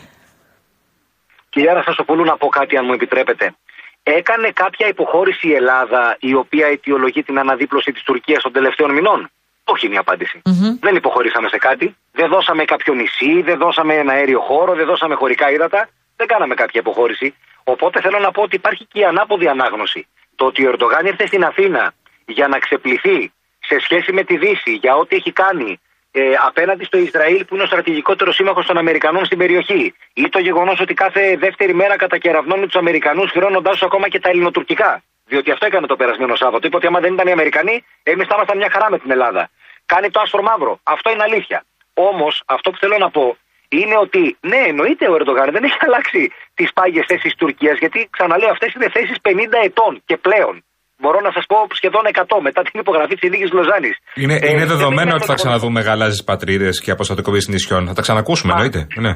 Κυρία 1.49 1.73
Ρασασοπούλου, 1.73 2.23
να 2.23 2.37
πω 2.37 2.47
κάτι, 2.47 2.77
αν 2.77 2.85
μου 2.85 2.93
επιτρέπετε. 2.93 3.55
Έκανε 4.03 4.51
κάποια 4.63 4.87
υποχώρηση 4.87 5.47
η 5.47 5.53
Ελλάδα, 5.53 6.15
η 6.19 6.33
οποία 6.33 6.67
αιτιολογεί 6.67 7.23
την 7.23 7.39
αναδίπλωση 7.39 7.91
της 7.91 8.03
Τουρκίας 8.03 8.41
των 8.43 8.51
τελευταίων 8.51 8.91
μηνών; 8.93 9.29
Όχι 9.63 9.85
είναι 9.85 9.95
η 9.95 9.97
απαντηση 9.97 10.41
Δεν 10.79 10.95
υποχωρήσαμε 10.95 11.47
σε 11.47 11.57
κάτι. 11.57 11.95
Δεν 12.11 12.27
δώσαμε 12.33 12.63
κάποιο 12.65 12.93
νησί, 12.93 13.41
δεν 13.41 13.57
δώσαμε 13.57 13.93
ένα 13.93 14.13
αέριο 14.13 14.39
χώρο, 14.39 14.73
δεν 14.75 14.85
δώσαμε 14.85 15.15
χωρικά 15.15 15.51
ύδατα. 15.51 15.89
Δεν 16.17 16.27
κάναμε 16.27 16.55
κάποια 16.55 16.79
υποχώρηση. 16.79 17.35
Οπότε 17.63 18.01
θέλω 18.01 18.19
να 18.19 18.31
πω 18.31 18.41
ότι 18.41 18.55
υπάρχει 18.55 18.85
και 18.85 18.99
η 18.99 19.03
ανάποδη 19.03 19.47
ανάγνωση. 19.47 20.07
Το 20.35 20.45
ότι 20.45 20.65
ο 20.65 20.69
Ερντογάν 20.69 21.05
ήρθε 21.05 21.25
στην 21.27 21.43
Αθήνα 21.43 21.93
για 22.25 22.47
να 22.47 22.59
ξεπληθεί 22.59 23.31
σε 23.59 23.79
σχέση 23.79 24.11
με 24.13 24.23
τη 24.23 24.37
Δύση 24.37 24.71
για 24.71 24.95
ό,τι 24.95 25.15
έχει 25.15 25.31
κάνει 25.31 25.79
ε, 26.11 26.21
απέναντι 26.45 26.83
στο 26.85 26.97
Ισραήλ 26.97 27.45
που 27.45 27.53
είναι 27.55 27.63
ο 27.63 27.65
στρατηγικότερος 27.65 28.35
σύμμαχος 28.35 28.65
των 28.65 28.77
Αμερικανών 28.77 29.25
στην 29.25 29.37
περιοχή. 29.37 29.93
Ή 30.13 30.29
το 30.29 30.39
γεγονός 30.39 30.79
ότι 30.79 30.93
κάθε 30.93 31.37
δεύτερη 31.37 31.73
μέρα 31.73 31.95
κατακεραυνώνει 31.95 32.65
τους 32.65 32.75
Αμερικανούς 32.75 33.31
χρεώνοντάς 33.31 33.73
τους 33.73 33.83
ακόμα 33.83 34.09
και 34.09 34.19
τα 34.19 34.29
ελληνοτουρκικά. 34.29 35.03
Διότι 35.25 35.51
αυτό 35.51 35.65
έκανε 35.65 35.87
το 35.87 35.95
περασμένο 35.95 36.35
Σάββατο. 36.35 36.67
Είπε 36.67 36.75
ότι 36.75 36.87
άμα 36.87 36.99
δεν 36.99 37.13
ήταν 37.13 37.27
οι 37.27 37.31
Αμερικανοί, 37.31 37.85
εμείς 38.03 38.27
θα 38.27 38.33
ήμασταν 38.35 38.57
μια 38.57 38.69
χαρά 38.71 38.89
με 38.89 38.99
την 38.99 39.11
Ελλάδα. 39.11 39.49
Κάνει 39.85 40.09
το 40.09 40.19
άσπρο 40.19 40.41
μαύρο. 40.41 40.79
Αυτό 40.83 41.11
είναι 41.11 41.23
αλήθεια. 41.23 41.63
Όμως, 41.93 42.43
αυτό 42.45 42.71
που 42.71 42.77
θέλω 42.77 42.97
να 42.97 43.09
πω 43.09 43.37
είναι 43.79 43.95
ότι 44.05 44.23
ναι, 44.51 44.61
εννοείται 44.71 45.05
ο 45.11 45.13
Ερντογάν 45.19 45.47
δεν 45.55 45.63
έχει 45.67 45.79
αλλάξει 45.87 46.21
τις 46.57 46.69
πάγιες 46.77 47.05
θέσεις 47.09 47.23
της 47.27 47.35
Τουρκίας, 47.41 47.77
γιατί 47.83 47.99
ξαναλέω, 48.15 48.51
αυτές 48.55 48.69
είναι 48.75 48.89
θέσεις 48.95 49.17
50 49.27 49.59
ετών 49.69 49.93
και 50.09 50.17
πλέον. 50.27 50.55
Μπορώ 51.01 51.19
να 51.27 51.31
σας 51.35 51.45
πω 51.51 51.57
σχεδόν 51.79 52.03
100 52.13 52.41
μετά 52.47 52.61
την 52.67 52.79
υπογραφή 52.83 53.13
της 53.15 53.23
Συνθήκης 53.23 53.51
Λοζάνης. 53.57 53.95
Είναι, 54.23 54.35
ε, 54.41 54.49
είναι 54.53 54.65
δεδομένο 54.65 55.11
ότι 55.17 55.25
θα 55.31 55.33
ξαναδούμε 55.33 55.79
γαλάζιες 55.81 56.23
πατρίδες 56.23 56.81
και 56.83 56.91
αποστατικοποίηση 56.91 57.51
νησιών. 57.51 57.87
Θα 57.87 57.93
τα 57.93 58.01
ξανακούσουμε, 58.01 58.51
εννοείται. 58.53 58.87
Ναι. 59.05 59.13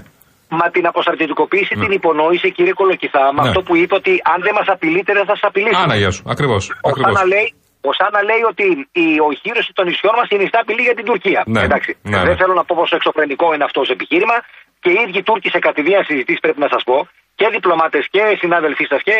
Μα 0.60 0.66
την 0.76 0.86
αποστατικοποίηση 0.88 1.74
ναι. 1.76 1.84
την 1.84 1.92
υπονόησε, 1.92 2.48
κύριε 2.50 2.74
Κολοκυθά, 2.74 3.34
με 3.34 3.42
ναι. 3.42 3.48
αυτό 3.48 3.62
που 3.62 3.76
είπε 3.76 3.96
ότι 3.96 4.14
αν 4.34 4.42
δεν 4.42 4.54
μας 4.54 4.68
απειλείτε 4.68 5.14
δεν 5.14 5.26
θα 5.26 5.36
σας 5.36 5.44
απειλήσουμε. 5.50 5.84
Άνα, 5.84 5.96
γεια 5.96 6.12
σου. 6.12 6.24
Ακριβώς. 6.34 6.62
Ο 6.82 7.26
λέει, 7.34 7.54
ο 7.90 7.94
Σάνα 7.98 8.22
λέει 8.30 8.44
ότι 8.52 8.66
η 8.92 9.08
οχύρωση 9.30 9.72
των 9.78 9.86
νησιών 9.88 10.14
μας 10.20 10.28
είναι 10.30 10.50
απειλή 10.52 10.82
για 10.82 10.96
την 11.00 11.06
Τουρκία. 11.06 11.44
Ναι, 11.46 11.62
Εντάξει. 11.62 11.98
Ναι, 12.02 12.20
δεν 12.24 12.38
θέλω 12.38 12.54
να 12.54 12.64
πω 12.64 12.76
πόσο 12.80 12.96
εξωφρενικό 12.96 13.54
είναι 13.54 13.64
αυτό 13.64 13.82
το 13.82 13.92
επιχείρημα. 13.98 14.38
Και 14.80 14.90
οι 14.90 14.98
ίδιοι 15.08 15.24
Τούρκοι 15.24 15.50
σε 15.50 15.60
κατηδία 15.60 16.04
συζητήσεις 16.04 16.40
πρέπει 16.40 16.60
να 16.60 16.70
σας 16.74 16.84
πω, 16.84 17.08
και 17.36 17.48
διπλωμάτες 17.52 18.08
και 18.14 18.24
συνάδελφοί 18.42 18.86
σας 18.92 19.02
και 19.08 19.16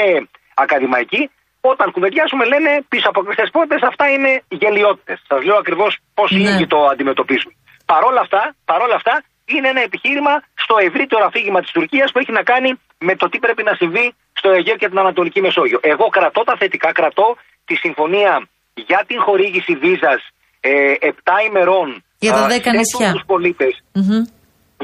ακαδημαϊκοί, 0.54 1.30
όταν 1.62 1.92
κουβεντιάσουμε 1.92 2.46
λένε 2.46 2.72
πίσω 2.90 3.10
από 3.10 3.22
κλειστέ 3.22 3.46
πόρτες 3.52 3.82
αυτά 3.82 4.06
είναι 4.10 4.32
γελιότητες. 4.48 5.18
Σας 5.28 5.44
λέω 5.44 5.58
ακριβώς 5.58 5.98
πώς 6.14 6.32
οι 6.32 6.42
ίδιοι 6.42 6.68
το 6.68 6.80
αντιμετωπίζουν. 6.94 7.52
Παρόλα 7.86 8.22
αυτά, 8.22 8.56
παρόλα 8.66 8.96
αυτά, 8.96 9.24
είναι 9.46 9.68
ένα 9.68 9.82
επιχείρημα 9.82 10.34
στο 10.64 10.76
ευρύτερο 10.88 11.26
αφήγημα 11.26 11.60
της 11.62 11.72
Τουρκίας 11.72 12.12
που 12.12 12.20
έχει 12.20 12.32
να 12.32 12.44
κάνει 12.44 12.80
με 12.98 13.16
το 13.16 13.30
τι 13.30 13.40
πρέπει 13.40 13.64
να 13.64 13.74
συμβεί 13.74 14.14
στο 14.34 14.50
Αιγαίο 14.50 14.76
και 14.76 14.88
την 14.88 15.00
Ανατολική 15.00 15.42
Μεσόγειο. 15.42 15.80
Εγώ 15.82 16.06
κρατώ 16.08 16.44
τα 16.44 16.56
θετικά, 16.60 16.92
κρατώ 16.92 17.38
τη 17.66 17.76
συμφωνία 17.76 18.48
για 18.74 19.04
την 19.08 19.20
χορήγηση 19.26 19.74
βίζας 19.76 20.22
ε, 20.60 20.94
7 21.02 21.48
ημερών 21.48 22.04
για 22.24 22.32
τα 22.34 22.48
10 22.48 22.50
νησιά. 22.80 23.12
Τους 23.16 23.26
πολίτες, 23.34 23.74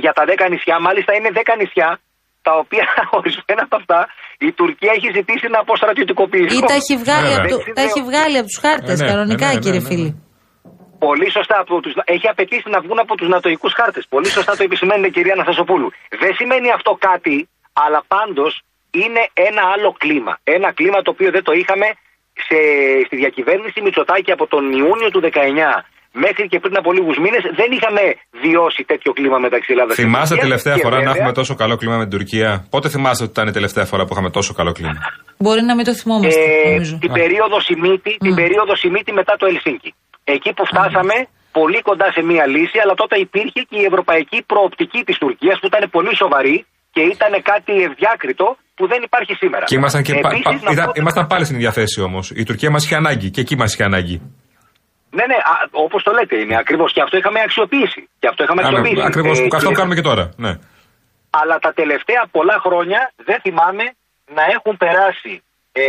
Για 0.04 0.14
τα 0.18 0.24
10 0.26 0.50
νησιά, 0.52 0.76
μάλιστα 0.88 1.12
είναι 1.18 1.30
10 1.34 1.40
νησιά 1.62 1.90
τα 2.48 2.54
οποία 2.64 2.86
ορισμένα 3.20 3.64
από 3.68 3.76
αυτά 3.82 4.00
η 4.48 4.50
Τουρκία 4.60 4.92
έχει 4.98 5.10
ζητήσει 5.18 5.48
να 5.54 5.60
αποστρατιωτικοποιήσει. 5.66 6.56
Ή 6.58 6.60
τα 6.72 6.76
έχει 6.82 6.96
βγάλει, 7.04 7.34
από, 7.38 7.48
το, 7.52 7.58
τα 7.78 7.82
έχει 7.88 8.02
βγάλει 8.10 8.38
από 8.42 8.48
τους 8.52 8.60
χάρτες, 8.66 8.98
ναι, 9.00 9.08
κανονικά, 9.12 9.48
ναι, 9.48 9.54
ναι, 9.54 9.60
κύριε 9.64 9.84
φίλη. 9.90 10.10
Πολύ 11.06 11.28
σωστά. 11.38 11.56
Από 11.64 11.76
τους, 11.84 11.94
έχει 12.16 12.28
απαιτήσει 12.34 12.68
να 12.76 12.80
βγουν 12.86 13.00
από 13.06 13.14
τους 13.20 13.28
νατοικού 13.34 13.70
χάρτες. 13.80 14.04
Πολύ 14.14 14.30
σωστά 14.38 14.52
το 14.58 14.64
επισημαίνετε, 14.64 15.10
κυρία 15.16 15.34
Αναστασοπούλου. 15.38 15.90
Δεν 16.24 16.32
σημαίνει 16.40 16.70
αυτό 16.78 16.92
κάτι, 17.08 17.36
αλλά 17.74 18.00
πάντως 18.14 18.52
είναι 19.02 19.22
ένα 19.50 19.64
άλλο 19.74 19.90
κλίμα. 20.02 20.34
Ένα 20.44 20.70
κλίμα 20.78 21.00
το 21.06 21.10
οποίο 21.16 21.30
δεν 21.36 21.44
το 21.48 21.52
είχαμε 21.62 21.88
σε, 22.48 22.58
στη 23.08 23.16
διακυβέρνηση 23.22 23.82
Μητσοτάκη 23.86 24.32
από 24.32 24.46
τον 24.54 24.64
Ιούνιο 24.82 25.10
του 25.14 25.22
19 25.24 25.28
μέχρι 26.26 26.48
και 26.52 26.60
πριν 26.64 26.76
από 26.82 26.90
λίγους 26.98 27.18
μήνες 27.24 27.44
δεν 27.60 27.70
είχαμε 27.76 28.04
βιώσει 28.44 28.82
τέτοιο 28.92 29.12
κλίμα 29.18 29.38
μεταξύ 29.38 29.70
Ελλάδας 29.74 29.96
και 29.96 30.02
Θυμάστε 30.02 30.36
τελευταία 30.36 30.78
φορά 30.84 30.96
βέβαια... 30.96 31.12
να 31.12 31.18
έχουμε 31.18 31.34
τόσο 31.40 31.56
καλό 31.56 31.76
κλίμα 31.80 31.98
με 31.98 32.06
την 32.08 32.14
Τουρκία; 32.18 32.50
Πότε 32.70 32.90
θυμάστε 32.90 33.24
ότι 33.24 33.32
ήταν 33.36 33.48
η 33.48 33.52
τελευταία 33.52 33.86
φορά 33.92 34.02
που 34.06 34.14
είχαμε 34.14 34.30
τόσο 34.30 34.54
καλό 34.54 34.72
κλίμα; 34.72 35.00
Μπορεί 35.38 35.62
να 35.62 35.76
μην 35.76 35.86
το 35.86 35.94
θυμόμαστε. 35.94 36.40
Ε, 36.40 36.80
την, 37.04 37.12
περίοδο 37.20 37.58
Σιμίτη, 37.68 38.18
την 38.26 38.36
περίοδο 38.36 38.76
Σιμίτη 38.76 39.12
μετά 39.14 39.34
το 39.40 39.46
Ελσίνκι. 39.46 39.94
Εκεί 40.24 40.54
που 40.54 40.66
φτάσαμε 40.66 41.16
πολύ 41.52 41.80
κοντά 41.82 42.08
σε 42.16 42.22
μία 42.30 42.46
λύση, 42.56 42.78
αλλά 42.84 42.94
τότε 43.02 43.16
υπήρχε 43.26 43.62
και 43.70 43.78
η 43.84 43.86
ευρωπαϊκή 43.92 44.40
προοπτική 44.52 45.02
της 45.08 45.18
Τουρκίας 45.18 45.60
που 45.60 45.68
ήταν 45.72 45.90
πολύ 45.90 46.14
σοβαρή 46.16 46.66
και 46.92 47.02
ήταν 47.02 47.32
κάτι 47.52 47.74
ευδιάκριτο 47.88 48.48
που 48.78 48.88
δεν 48.88 49.02
υπάρχει 49.08 49.34
σήμερα. 49.42 49.66
Και 49.66 49.76
ήμασταν, 49.76 50.02
και 50.04 50.14
Επίσης, 50.14 51.14
πα, 51.14 51.26
πάλι 51.26 51.46
στην 51.46 51.58
ίδια 51.60 51.72
θέση 51.72 52.02
όμως. 52.02 52.26
Η 52.42 52.44
Τουρκία 52.44 52.70
μας 52.72 52.84
είχε 52.86 52.96
ανάγκη 52.96 53.30
και 53.30 53.42
εκεί 53.42 53.56
μας 53.62 53.74
είχε 53.74 53.84
ανάγκη. 53.84 54.18
Ναι, 55.18 55.26
ναι, 55.32 55.38
όπως 55.86 56.04
το 56.04 56.12
λέτε 56.18 56.36
είναι 56.44 56.58
ακριβώς. 56.64 56.94
Και 56.94 57.02
αυτό 57.02 57.18
είχαμε 57.18 57.40
αξιοποιήσει. 57.48 58.02
Και 58.20 58.28
αυτό 58.32 58.44
είχαμε 58.44 58.62
ναι, 58.62 58.68
αξιοποιήσει. 58.68 59.06
Ακριβώς, 59.12 59.40
ε, 59.40 59.48
αυτό 59.60 59.72
κάνουμε 59.72 59.96
και 59.96 60.06
τώρα. 60.10 60.26
Ναι. 60.46 60.54
Αλλά 61.40 61.56
τα 61.66 61.72
τελευταία 61.80 62.24
πολλά 62.32 62.58
χρόνια 62.66 63.12
δεν 63.28 63.40
θυμάμαι 63.46 63.86
να 64.38 64.44
έχουν 64.56 64.78
περάσει 64.84 65.34
ε, 65.72 65.84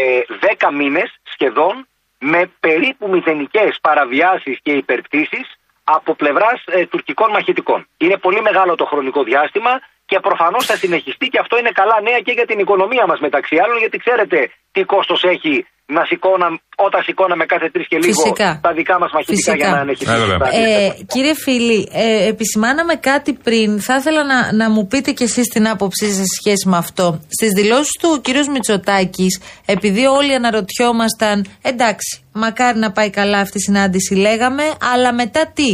10 0.58 0.70
μήνες 0.80 1.08
σχεδόν 1.34 1.74
με 2.18 2.40
περίπου 2.60 3.08
μηδενικές 3.08 3.72
παραβιάσεις 3.86 4.56
και 4.62 4.72
υπερπτήσεις 4.72 5.46
από 5.84 6.14
πλευράς 6.14 6.58
ε, 6.66 6.86
τουρκικών 6.86 7.30
μαχητικών. 7.30 7.86
Είναι 7.96 8.16
πολύ 8.16 8.40
μεγάλο 8.42 8.74
το 8.74 8.84
χρονικό 8.84 9.22
διάστημα 9.22 9.72
και 10.10 10.18
προφανώς 10.28 10.64
θα 10.70 10.76
συνεχιστεί 10.82 11.26
και 11.32 11.40
αυτό 11.44 11.54
είναι 11.60 11.72
καλά 11.80 11.96
νέα 12.08 12.20
και 12.26 12.32
για 12.38 12.46
την 12.50 12.58
οικονομία 12.64 13.04
μας 13.10 13.18
μεταξύ 13.26 13.56
άλλων, 13.62 13.76
γιατί 13.82 13.96
ξέρετε 14.04 14.38
τι 14.74 14.80
κόστος 14.92 15.20
έχει 15.34 15.54
να 15.96 16.02
σηκώναμε, 16.04 16.58
όταν 16.86 17.00
σηκώναμε 17.02 17.44
κάθε 17.46 17.68
τρεις 17.72 17.86
και 17.88 17.98
λίγο 17.98 18.20
Φυσικά. 18.22 18.60
τα 18.62 18.72
δικά 18.72 18.98
μας 18.98 19.10
μαχητικά 19.14 19.52
Φυσικά. 19.52 19.56
για 19.56 19.70
να 19.74 19.80
ανέχει. 19.80 20.04
Ε, 20.52 20.90
κύριε 21.12 21.34
Φίλη, 21.34 21.88
ε, 21.92 22.26
επισημάναμε 22.32 22.94
κάτι 22.94 23.32
πριν. 23.32 23.80
Θα 23.80 23.94
ήθελα 23.96 24.22
να, 24.24 24.52
να 24.52 24.70
μου 24.70 24.86
πείτε 24.86 25.10
κι 25.12 25.22
εσείς 25.22 25.46
την 25.54 25.68
άποψή 25.68 26.06
σας 26.06 26.16
σε 26.16 26.36
σχέση 26.40 26.68
με 26.68 26.76
αυτό. 26.76 27.20
Στις 27.36 27.50
δηλώσεις 27.58 27.92
του 28.00 28.08
ο 28.16 28.20
κύριος 28.20 28.48
Μητσοτάκης, 28.48 29.40
επειδή 29.66 30.06
όλοι 30.06 30.34
αναρωτιόμασταν, 30.34 31.46
εντάξει, 31.62 32.24
μακάρι 32.32 32.78
να 32.78 32.92
πάει 32.92 33.10
καλά 33.10 33.38
αυτή 33.38 33.56
η 33.58 33.60
συνάντηση, 33.60 34.14
λέγαμε, 34.14 34.62
αλλά 34.92 35.12
μετά 35.12 35.52
τι; 35.54 35.70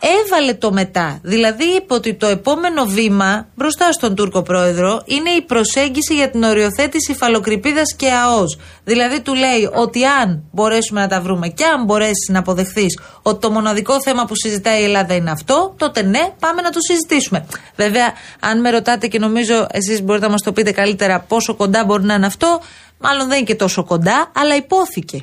Έβαλε 0.00 0.54
το 0.54 0.72
μετά. 0.72 1.18
Δηλαδή 1.22 1.64
είπε 1.64 1.94
ότι 1.94 2.14
το 2.14 2.26
επόμενο 2.26 2.84
βήμα 2.84 3.46
μπροστά 3.54 3.92
στον 3.92 4.14
Τούρκο 4.14 4.42
πρόεδρο 4.42 5.02
είναι 5.04 5.30
η 5.30 5.42
προσέγγιση 5.42 6.14
για 6.14 6.30
την 6.30 6.42
οριοθέτηση 6.42 7.12
υφαλοκρηπίδα 7.12 7.82
και 7.96 8.10
ΑΟΣ. 8.10 8.58
Δηλαδή 8.84 9.20
του 9.20 9.34
λέει 9.34 9.70
ότι 9.74 10.04
αν 10.04 10.44
μπορέσουμε 10.52 11.00
να 11.00 11.08
τα 11.08 11.20
βρούμε 11.20 11.48
και 11.48 11.64
αν 11.64 11.84
μπορέσεις 11.84 12.28
να 12.28 12.38
αποδεχθείς 12.38 12.98
ότι 13.22 13.40
το 13.40 13.50
μοναδικό 13.50 14.02
θέμα 14.02 14.24
που 14.24 14.36
συζητάει 14.36 14.80
η 14.80 14.84
Ελλάδα 14.84 15.14
είναι 15.14 15.30
αυτό, 15.30 15.74
τότε 15.76 16.02
ναι, 16.02 16.32
πάμε 16.38 16.62
να 16.62 16.70
το 16.70 16.78
συζητήσουμε. 16.80 17.46
Βέβαια, 17.76 18.12
αν 18.40 18.60
με 18.60 18.70
ρωτάτε 18.70 19.06
και 19.06 19.18
νομίζω 19.18 19.66
εσείς 19.70 20.02
μπορείτε 20.02 20.26
να 20.26 20.32
μας 20.32 20.42
το 20.42 20.52
πείτε 20.52 20.72
καλύτερα 20.72 21.20
πόσο 21.20 21.54
κοντά 21.54 21.84
μπορεί 21.84 22.04
να 22.04 22.14
είναι 22.14 22.26
αυτό, 22.26 22.60
μάλλον 22.98 23.28
δεν 23.28 23.36
είναι 23.36 23.46
και 23.46 23.54
τόσο 23.54 23.84
κοντά, 23.84 24.30
αλλά 24.34 24.56
υπόθηκε. 24.56 25.18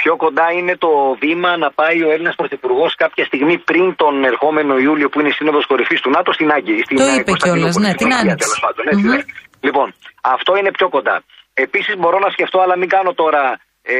Πιο 0.00 0.16
κοντά 0.16 0.46
είναι 0.58 0.74
το 0.84 0.90
βήμα 1.22 1.50
να 1.56 1.68
πάει 1.78 1.98
ο 2.06 2.10
Έλληνας 2.14 2.34
Πρωθυπουργός 2.40 2.94
κάποια 2.94 3.24
στιγμή 3.24 3.56
πριν 3.58 3.96
τον 4.02 4.14
ερχόμενο 4.30 4.78
Ιούλιο 4.78 5.08
που 5.08 5.18
είναι 5.20 5.28
η 5.28 5.36
Σύνοδος 5.38 5.66
Κορυφής 5.66 6.00
του 6.00 6.10
ΝΑΤΟ 6.10 6.32
στην 6.32 6.48
Άγκη. 6.56 6.76
Στην 6.86 6.96
το 6.96 7.04
είπε 7.18 7.32
κιόλας, 7.32 7.76
ναι, 7.76 7.94
την 7.94 8.14
άνοιξη. 8.14 8.48
Mm-hmm. 8.62 9.20
Λοιπόν, 9.60 9.94
αυτό 10.20 10.56
είναι 10.56 10.70
πιο 10.78 10.88
κοντά. 10.88 11.16
Επίσης 11.54 11.94
μπορώ 12.00 12.18
να 12.18 12.30
σκεφτώ, 12.30 12.58
αλλά 12.64 12.76
μην 12.78 12.88
κάνω 12.88 13.12
τώρα. 13.22 13.42
Ε, 13.82 13.96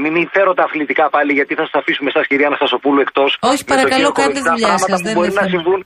μην, 0.00 0.12
μην 0.12 0.28
φέρω 0.34 0.52
τα 0.54 0.62
αθλητικά 0.68 1.10
πάλι, 1.10 1.32
γιατί 1.32 1.54
θα 1.54 1.62
σας 1.62 1.74
αφήσουμε 1.80 2.08
εσάς, 2.12 2.26
κυρία 2.26 2.46
Αναστασοπούλου, 2.46 3.00
εκτός. 3.00 3.30
Όχι, 3.40 3.64
παρακαλώ, 3.64 4.12
κάντε 4.12 4.40
δουλειά 4.40 4.78
σας. 4.78 5.00
Μπορεί 5.14 5.32
να 5.32 5.42
συμβούν 5.52 5.80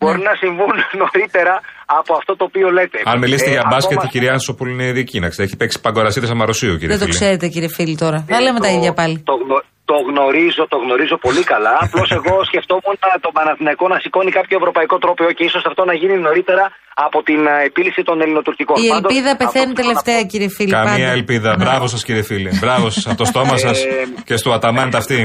μπορεί 0.00 0.18
ναι. 0.18 0.28
να 0.30 0.34
συμβούν 0.42 0.74
νωρίτερα 1.02 1.54
από 1.98 2.12
αυτό 2.18 2.32
το 2.38 2.44
οποίο 2.48 2.68
λέτε. 2.78 2.98
Αν 3.04 3.18
μιλήσετε 3.18 3.50
ε, 3.50 3.56
για 3.56 3.64
μπάσκετ, 3.70 3.98
ακόμα... 3.98 4.08
η 4.08 4.12
κυρία 4.14 4.32
Ανσοπούλου 4.36 4.72
είναι 4.74 4.86
ειδική. 4.92 5.18
Να 5.20 5.28
έχει 5.46 5.56
παίξει 5.60 5.80
παγκορασίδε 5.80 6.26
Αμαροσίου, 6.34 6.74
κύριε 6.80 6.96
Δεν 6.96 7.06
το 7.06 7.12
ξέρετε, 7.16 7.46
κύριε 7.48 7.70
Φίλη, 7.76 7.96
τώρα. 8.04 8.18
Θα 8.28 8.40
λέμε 8.40 8.60
τα 8.60 8.70
ίδια 8.76 8.92
πάλι. 8.92 9.16
Το, 9.30 9.34
το 9.90 9.96
γνωρίζω, 10.08 10.62
το 10.72 10.78
γνωρίζω 10.84 11.16
πολύ 11.26 11.42
καλά. 11.52 11.74
Απλώς 11.84 12.08
εγώ 12.18 12.34
σκεφτόμουν 12.50 12.96
τον 13.24 13.32
Παναθηναϊκό 13.36 13.84
να 13.94 13.98
σηκώνει 14.04 14.30
κάποιο 14.38 14.56
ευρωπαϊκό 14.60 14.96
τρόπο 15.04 15.22
και 15.36 15.44
ίσως 15.48 15.62
αυτό 15.70 15.82
να 15.90 15.94
γίνει 16.00 16.16
νωρίτερα 16.26 16.64
από 17.06 17.18
την 17.28 17.40
ε, 17.46 17.54
επίλυση 17.70 18.02
των 18.08 18.16
ελληνοτουρκικών. 18.22 18.76
Η 18.84 18.88
ελπίδα 18.96 19.30
πεθαίνει 19.40 19.72
τελευταία, 19.82 20.20
κύριε 20.30 20.50
Φίλη. 20.56 20.70
Καμία 20.70 21.10
ελπίδα. 21.18 21.50
Ναι. 21.50 21.64
Μπράβο 21.64 21.86
σας, 21.92 22.00
κύριε 22.06 22.24
Φίλη. 22.30 22.50
Μπράβο 22.62 22.86
σας 22.94 23.06
από 23.06 23.16
το 23.22 23.24
στόμα 23.32 23.56
σας 23.56 23.78
ε, 23.84 23.88
και 24.28 24.36
στο 24.36 24.50
αταμάντα 24.52 24.98
αυτή. 24.98 25.18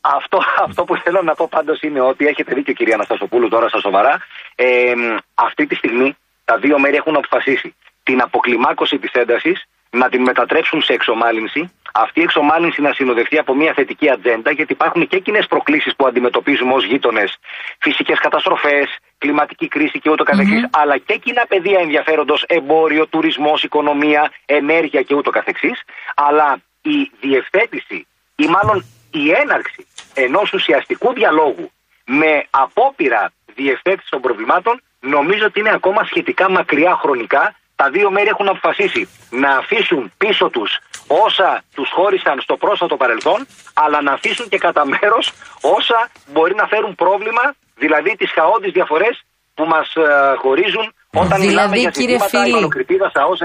Λοιπόν, 0.00 0.22
αυτό, 0.22 0.42
αυτό 0.66 0.84
που 0.84 0.96
θέλω 0.96 1.22
να 1.22 1.34
πω 1.34 1.48
πάντως 1.50 1.80
είναι 1.80 2.00
ότι 2.00 2.26
έχετε 2.26 2.54
δίκιο, 2.54 2.74
κυρία 2.74 2.94
Αναστασοπούλου, 2.94 3.48
τώρα 3.48 3.68
στα 3.68 3.80
σοβαρά. 3.80 4.20
Ε, 4.54 4.94
αυτή 5.34 5.66
τη 5.66 5.74
στιγμή 5.74 6.16
τα 6.44 6.58
δύο 6.58 6.78
μέρη 6.78 6.96
έχουν 6.96 7.16
αποφασίσει 7.16 7.74
την 8.02 8.22
αποκλιμάκωση 8.22 8.98
της 8.98 9.12
έντασης 9.12 9.64
να 9.90 10.08
την 10.08 10.22
μετατρέψουν 10.22 10.82
σε 10.82 10.92
εξομάλυνση. 10.92 11.72
Αυτή 11.92 12.20
η 12.20 12.22
εξομάλυνση 12.22 12.80
να 12.80 12.92
συνοδευτεί 12.92 13.38
από 13.38 13.54
μια 13.54 13.72
θετική 13.72 14.10
ατζέντα, 14.10 14.50
γιατί 14.50 14.72
υπάρχουν 14.72 15.06
και 15.06 15.18
κοινές 15.18 15.46
προκλήσεις 15.46 15.96
που 15.96 16.06
αντιμετωπίζουμε 16.06 16.72
ως 16.74 16.84
γείτονες. 16.84 17.36
Φυσικές 17.78 18.18
καταστροφές, 18.18 18.98
κλιματική 19.18 19.68
κρίση 19.68 19.98
και 19.98 20.10
ούτω 20.10 20.24
καθεξής, 20.24 20.62
mm-hmm. 20.64 20.80
αλλά 20.80 20.98
και 20.98 21.16
κοινά 21.16 21.44
πεδία 21.48 21.80
ενδιαφέροντος, 21.80 22.44
εμπόριο, 22.48 23.06
τουρισμός, 23.06 23.62
οικονομία, 23.62 24.32
ενέργεια 24.46 25.02
και 25.02 25.14
ούτω 25.14 25.30
καθεξής. 25.30 25.82
Αλλά 26.14 26.58
η 26.82 27.10
διευθέτηση 27.20 28.06
ή 28.36 28.46
μάλλον 28.46 28.84
η 29.10 29.30
έναρξη 29.30 29.86
ενός 30.14 30.52
ουσιαστικού 30.52 31.12
διαλόγου 31.12 31.70
με 32.04 32.46
απόπειρα 32.50 33.32
διευθέτησης 33.54 34.10
των 34.10 34.20
προβλημάτων 34.20 34.82
νομίζω 35.00 35.44
ότι 35.46 35.60
είναι 35.60 35.72
ακόμα 35.72 36.04
σχετικά 36.04 36.50
μακριά 36.50 36.94
χρονικά. 36.94 37.54
Τα 37.76 37.90
δύο 37.90 38.10
μέρη 38.10 38.28
έχουν 38.28 38.48
αποφασίσει 38.48 39.08
να 39.30 39.50
αφήσουν 39.50 40.12
πίσω 40.16 40.50
τους 40.50 40.78
όσα 41.06 41.62
τους 41.74 41.90
χώρισαν 41.90 42.40
στο 42.40 42.56
πρόσφατο 42.56 42.96
παρελθόν, 42.96 43.46
αλλά 43.74 44.02
να 44.02 44.12
αφήσουν 44.12 44.48
και 44.48 44.58
κατά 44.58 44.86
μέρος 44.86 45.32
όσα 45.60 46.08
μπορεί 46.26 46.54
να 46.54 46.66
φέρουν 46.66 46.94
πρόβλημα, 46.94 47.54
δηλαδή 47.76 48.16
τις 48.16 48.30
χαόδει 48.32 48.70
διαφορές 48.70 49.24
που 49.54 49.64
μας 49.64 49.94
ε, 49.94 50.34
χωρίζουν 50.36 50.94
όταν 51.14 51.40
δηλαδή, 51.40 51.78
για 51.78 51.90
κύριε 51.90 52.18
φίλη, 52.28 52.68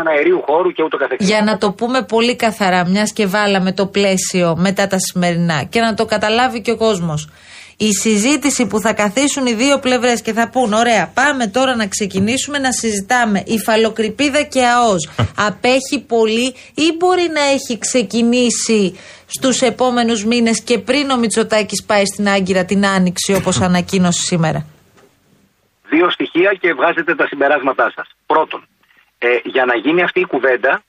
αερίου 0.07 0.41
χώρου 0.45 0.71
και 0.71 0.83
ούτω 0.83 0.97
καθεξής. 0.97 1.29
Για 1.29 1.41
να 1.41 1.57
το 1.57 1.71
πούμε 1.71 2.03
πολύ 2.03 2.35
καθαρά, 2.35 2.87
μιας 2.87 3.13
και 3.13 3.25
βάλαμε 3.25 3.71
το 3.71 3.85
πλαίσιο 3.85 4.55
μετά 4.57 4.87
τα 4.87 4.99
σημερινά 4.99 5.63
και 5.63 5.79
να 5.79 5.93
το 5.93 6.05
καταλάβει 6.05 6.61
και 6.61 6.71
ο 6.71 6.77
κόσμος. 6.77 7.29
Η 7.77 7.93
συζήτηση 7.93 8.67
που 8.67 8.79
θα 8.79 8.93
καθίσουν 8.93 9.45
οι 9.45 9.53
δύο 9.53 9.79
πλευρές 9.79 10.21
και 10.21 10.33
θα 10.33 10.49
πούν 10.49 10.73
ωραία 10.73 11.11
πάμε 11.13 11.47
τώρα 11.47 11.75
να 11.75 11.87
ξεκινήσουμε 11.87 12.57
να 12.57 12.71
συζητάμε 12.71 13.43
υφαλοκρηπίδα 13.45 14.41
και 14.41 14.65
ΑΟΣ 14.65 15.09
απέχει 15.47 15.99
πολύ 16.07 16.53
ή 16.73 16.95
μπορεί 16.97 17.29
να 17.33 17.41
έχει 17.41 17.77
ξεκινήσει 17.77 18.95
στους 19.25 19.61
επόμενους 19.61 20.25
μήνες 20.25 20.61
και 20.61 20.77
πριν 20.77 21.09
ο 21.09 21.17
Μητσοτάκης 21.17 21.83
πάει 21.83 22.05
στην 22.05 22.29
Άγκυρα 22.29 22.65
την 22.65 22.85
Άνοιξη 22.85 23.33
όπως 23.33 23.61
ανακοίνωσε 23.67 24.21
σήμερα; 24.21 24.65
Δύο 25.89 26.09
στοιχεία 26.09 26.53
και 26.53 26.73
βγάζετε 26.73 27.15
τα 27.15 27.27
συμπεράσματά 27.27 27.91
σας. 27.95 28.15
Πρώτον, 28.25 28.67
ε, 29.17 29.37
για 29.43 29.65
να 29.65 29.75
γίνει 29.75 30.01
αυτή 30.01 30.19
η 30.19 30.25
κουβέντα, 30.25 30.83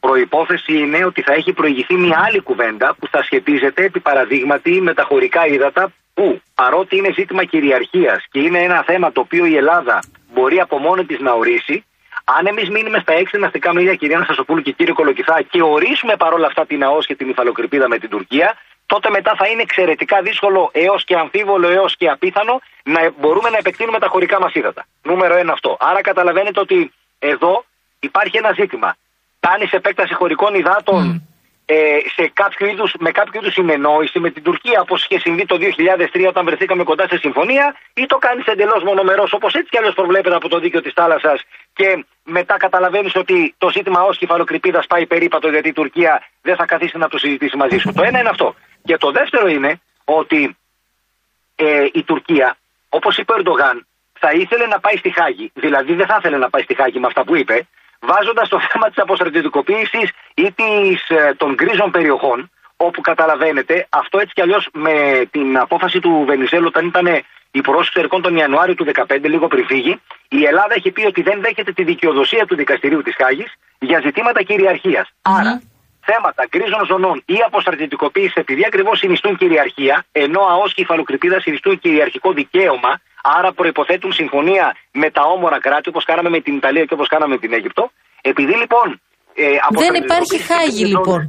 προπόθεση 0.00 0.72
είναι 0.78 1.04
ότι 1.04 1.22
θα 1.22 1.32
έχει 1.32 1.52
προηγηθεί 1.52 1.94
μια 1.94 2.22
άλλη 2.26 2.40
κουβέντα 2.40 2.94
που 2.98 3.06
θα 3.08 3.22
σχετίζεται 3.22 3.84
επί 3.84 4.00
παραδείγματι 4.00 4.80
με 4.80 4.94
τα 4.94 5.02
χωρικά 5.02 5.46
ύδατα 5.46 5.92
που 6.14 6.40
παρότι 6.54 6.96
είναι 6.96 7.12
ζήτημα 7.12 7.44
κυριαρχίας 7.44 8.24
και 8.30 8.40
είναι 8.40 8.58
ένα 8.58 8.82
θέμα 8.82 9.12
το 9.12 9.20
οποίο 9.20 9.44
η 9.46 9.56
Ελλάδα 9.56 10.00
μπορεί 10.32 10.60
από 10.60 10.78
μόνη 10.78 11.04
της 11.04 11.18
να 11.18 11.32
ορίσει, 11.32 11.84
αν 12.24 12.46
εμείς 12.46 12.68
μείνουμε 12.70 12.98
στα 12.98 13.12
έξι 13.12 13.38
ναυτικά 13.38 13.74
μίλια, 13.74 13.94
κυρία 13.94 14.18
Νασασοπούλου 14.18 14.62
και 14.62 14.72
κύριε 14.72 14.92
Κολοκυθά, 14.92 15.42
και 15.42 15.62
ορίσουμε 15.62 16.16
παρόλα 16.16 16.46
αυτά 16.46 16.66
την 16.66 16.84
ΑΟΣ 16.84 17.06
και 17.06 17.14
την 17.14 17.28
υφαλοκρηπίδα 17.28 17.88
με 17.88 17.98
την 17.98 18.08
Τουρκία, 18.08 18.54
τότε 18.92 19.10
μετά 19.10 19.34
θα 19.38 19.46
είναι 19.46 19.62
εξαιρετικά 19.62 20.22
δύσκολο 20.22 20.70
έως 20.72 21.04
και 21.04 21.16
αμφίβολο 21.16 21.68
έως 21.68 21.96
και 21.96 22.08
απίθανο 22.08 22.60
να 22.82 23.00
μπορούμε 23.20 23.50
να 23.50 23.56
επεκτείνουμε 23.56 23.98
τα 23.98 24.08
χωρικά 24.08 24.40
μας 24.40 24.52
ύδατα. 24.54 24.86
Νούμερο 25.02 25.34
ένα 25.36 25.52
αυτό. 25.52 25.76
Άρα 25.80 26.00
καταλαβαίνετε 26.00 26.60
ότι 26.60 26.92
εδώ 27.18 27.64
υπάρχει 28.00 28.36
ένα 28.36 28.52
ζήτημα. 28.52 28.96
Κάνει 29.40 29.68
επέκταση 29.70 30.14
χωρικών 30.14 30.54
υδάτων 30.54 31.28
ε, 31.70 31.98
σε 32.14 32.30
κάποιο 32.32 32.66
είδους, 32.66 32.94
με 32.98 33.10
κάποιο 33.10 33.40
είδους 33.40 33.52
συνεννόηση 33.52 34.18
με 34.18 34.30
την 34.30 34.42
Τουρκία, 34.42 34.80
όπως 34.80 35.04
είχε 35.04 35.18
συμβεί 35.18 35.44
το 35.44 35.56
2003 35.60 36.26
όταν 36.28 36.44
βρεθήκαμε 36.44 36.82
κοντά 36.84 37.08
σε 37.08 37.16
συμφωνία, 37.16 37.76
ή 37.94 38.06
το 38.06 38.16
κάνεις 38.16 38.46
εντελώς 38.46 38.82
μονομερός, 38.82 39.32
όπως 39.32 39.54
έτσι 39.54 39.68
κι 39.70 39.78
αλλιώς 39.78 39.94
προβλέπεται 39.94 40.34
από 40.34 40.48
το 40.48 40.58
δίκαιο 40.58 40.82
της 40.82 40.92
θάλασσας, 40.92 41.42
και 41.72 42.04
μετά 42.24 42.56
καταλαβαίνεις 42.56 43.14
ότι 43.16 43.54
το 43.58 43.70
ζήτημα 43.70 44.02
ως 44.02 44.18
κεφαλοκρηπίδας 44.18 44.86
πάει 44.86 45.06
περίπατο, 45.06 45.48
γιατί 45.48 45.68
η 45.68 45.72
Τουρκία 45.72 46.22
δεν 46.42 46.56
θα 46.56 46.64
καθίσει 46.64 46.98
να 46.98 47.08
το 47.08 47.18
συζητήσει 47.18 47.56
μαζί 47.56 47.78
σου. 47.78 47.92
το 47.92 48.02
ένα 48.02 48.18
είναι 48.18 48.28
αυτό. 48.28 48.54
Και 48.88 48.96
το 48.96 49.10
δεύτερο 49.10 49.46
είναι 49.48 49.80
ότι 50.04 50.56
ε, 51.56 51.86
η 51.92 52.02
Τουρκία, 52.02 52.56
όπως 52.88 53.18
είπε 53.18 53.32
ο 53.32 53.36
Ερντογάν, 53.38 53.86
θα 54.18 54.32
ήθελε 54.32 54.66
να 54.66 54.80
πάει 54.80 54.96
στη 54.96 55.10
Χάγη. 55.10 55.50
Δηλαδή 55.54 55.94
δεν 55.94 56.06
θα 56.06 56.16
ήθελε 56.18 56.36
να 56.36 56.50
πάει 56.50 56.62
στη 56.62 56.74
Χάγη 56.74 56.98
με 56.98 57.06
αυτά 57.06 57.24
που 57.24 57.36
είπε, 57.36 57.66
βάζοντας 58.00 58.48
το 58.48 58.60
θέμα 58.68 58.88
της 58.88 58.98
αποστρατιωτικοποίησης 58.98 60.10
ή 60.34 60.52
της, 60.52 61.08
ε, 61.08 61.34
των 61.36 61.54
γκρίζων 61.54 61.90
περιοχών, 61.90 62.50
όπου 62.76 63.00
καταλαβαίνετε, 63.00 63.86
αυτό 63.88 64.18
έτσι 64.18 64.32
κι 64.34 64.40
αλλιώς 64.40 64.68
με 64.72 65.26
την 65.30 65.58
απόφαση 65.58 66.00
του 66.00 66.24
Βενιζέλου, 66.26 66.66
όταν 66.66 66.86
ήταν 66.86 67.06
υπουργός 67.50 67.86
εξωτερικών 67.86 68.22
τον 68.22 68.36
Ιανουάριο 68.36 68.74
του 68.74 68.84
2015, 68.84 69.28
λίγο 69.28 69.46
πριν 69.46 69.66
φύγει, 69.66 70.00
η 70.28 70.44
Ελλάδα 70.44 70.74
έχει 70.74 70.90
πει 70.90 71.06
ότι 71.06 71.22
δεν 71.22 71.40
δέχεται 71.40 71.72
τη 71.72 71.82
δικαιοδοσία 71.84 72.46
του 72.46 72.56
δικαστηρίου 72.56 73.02
της 73.02 73.14
Χάγης 73.16 73.54
για 73.78 74.00
ζητήματα 74.00 74.42
Άρα, 75.22 75.62
θέματα 76.08 76.42
γκρίζων 76.50 76.82
ζωνών 76.90 77.16
ή 77.34 77.36
αποστρατιωτικοποίησης, 77.48 78.34
επειδή 78.44 78.62
ακριβώς 78.70 78.98
συνιστούν 78.98 79.32
κυριαρχία, 79.42 79.96
ενώ 80.24 80.40
ΑΟΣ 80.52 80.70
και 80.74 80.82
υφαλοκρηπίδα 80.82 81.38
συνιστούν 81.40 81.74
κυριαρχικό 81.84 82.28
δικαίωμα, 82.32 82.92
άρα 83.36 83.50
προποθέτουν 83.52 84.12
συμφωνία 84.20 84.66
με 85.02 85.08
τα 85.16 85.22
όμορα 85.36 85.58
κράτη, 85.60 85.88
όπως 85.88 86.04
κάναμε 86.10 86.28
με 86.28 86.40
την 86.40 86.54
Ιταλία 86.60 86.84
και 86.84 86.94
όπως 86.94 87.08
κάναμε 87.08 87.32
με 87.34 87.40
την 87.44 87.52
Αίγυπτο. 87.56 87.90
Επειδή 88.30 88.54
λοιπόν. 88.62 89.00
Ε, 89.34 89.44
δεν 89.84 89.94
υπάρχει 90.02 90.36
Χάγη 90.48 90.84
λοιπόν. 90.84 91.20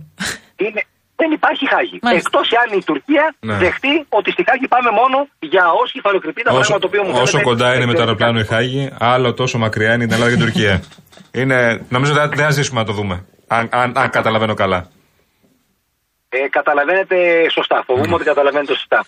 Είναι, 0.64 0.82
δεν 1.22 1.32
υπάρχει 1.32 1.66
Χάγη. 1.74 2.00
Εκτός 2.20 2.48
αν 2.62 2.78
η 2.80 2.84
Τουρκία 2.84 3.36
ναι. 3.40 3.58
δεχτεί 3.58 4.06
ότι 4.10 4.32
στη 4.32 4.44
Χάγη 4.50 4.68
πάμε 4.68 4.90
μόνο 5.00 5.28
για 5.40 5.64
ω 5.82 5.84
κεφαλοκρηπίδα, 5.92 6.52
όσο, 6.52 6.60
πράγμα 6.60 6.80
το 6.80 6.88
οποίο 6.88 7.04
μου 7.04 7.22
Όσο 7.22 7.42
κοντά 7.42 7.76
είναι 7.76 7.86
με 7.86 7.94
το 7.94 8.02
αεροπλάνο 8.02 8.40
η 8.40 8.46
Χάγη, 8.46 8.90
άλλο 9.00 9.34
τόσο 9.34 9.58
μακριά 9.58 9.94
είναι 9.94 10.04
η 10.04 10.08
Ελλάδα 10.12 10.30
και 10.30 10.38
η 10.42 10.44
Τουρκία. 10.46 10.84
είναι, 11.32 11.86
νομίζω 11.90 12.14
δεν 12.14 12.30
θα 12.36 12.50
ζήσουμε 12.50 12.80
να 12.80 12.86
το 12.86 12.94
δούμε. 12.94 13.26
Αν, 13.50 13.70
αν, 13.72 13.98
αν 13.98 14.10
καταλαβαίνω 14.10 14.54
καλά. 14.54 14.80
Ε, 16.30 16.48
καταλαβαίνετε 16.50 17.16
σωστά. 17.50 17.84
Φοβούμαι 17.86 18.14
ότι 18.14 18.24
καταλαβαίνετε 18.24 18.74
σωστά. 18.74 19.06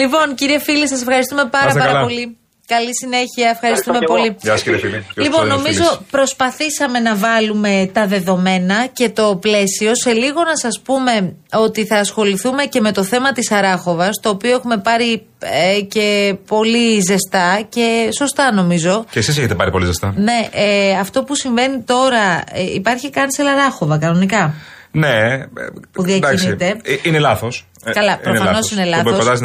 Λοιπόν, 0.00 0.34
κύριε 0.34 0.58
φίλε, 0.58 0.86
σας 0.86 1.00
ευχαριστούμε 1.00 1.44
πάρα, 1.44 1.72
πάρα 1.74 2.00
πολύ. 2.00 2.36
Καλή 2.66 2.90
συνέχεια. 2.96 3.50
Ευχαριστούμε 3.50 3.98
πολύ. 3.98 4.36
Γεια 4.40 4.50
σας, 4.52 4.62
κύριε 4.62 4.78
φίλε. 4.78 5.02
Λοιπόν, 5.14 5.46
νομίζω 5.46 6.00
προσπαθήσαμε 6.10 6.98
να 6.98 7.16
βάλουμε 7.16 7.90
τα 7.92 8.06
δεδομένα 8.06 8.86
και 8.92 9.08
το 9.08 9.36
πλαίσιο. 9.40 9.94
Σε 9.94 10.12
λίγο 10.12 10.42
να 10.42 10.56
σας 10.56 10.80
πούμε 10.80 11.34
ότι 11.52 11.86
θα 11.86 11.96
ασχοληθούμε 11.96 12.64
και 12.64 12.80
με 12.80 12.92
το 12.92 13.04
θέμα 13.04 13.32
της 13.32 13.50
Αράχοβας, 13.50 14.20
το 14.22 14.28
οποίο 14.28 14.50
έχουμε 14.50 14.78
πάρει 14.78 15.26
ε, 15.38 15.80
και 15.80 16.36
πολύ 16.46 17.00
ζεστά 17.00 17.66
και 17.68 18.08
σωστά 18.18 18.52
νομίζω. 18.52 19.04
Και 19.10 19.18
εσείς 19.18 19.38
έχετε 19.38 19.54
πάρει 19.54 19.70
πολύ 19.70 19.86
ζεστά. 19.86 20.14
Ναι, 20.16 20.48
ε, 20.52 20.92
αυτό 20.98 21.24
που 21.24 21.34
συμβαίνει 21.34 21.80
τώρα, 21.80 22.42
ε, 22.52 22.62
υπάρχει 22.74 23.10
κάνσελ 23.10 23.46
Αράχοβα 23.46 23.98
κανονικά; 23.98 24.54
Ναι. 24.92 25.46
Που 25.92 26.02
διακινείται. 26.02 26.80
Ε, 26.82 26.96
είναι 27.02 27.18
λάθος. 27.18 27.66
Ε, 27.84 27.92
Καλά, 27.92 28.18
προφανώς 28.18 28.70
είναι 28.70 28.84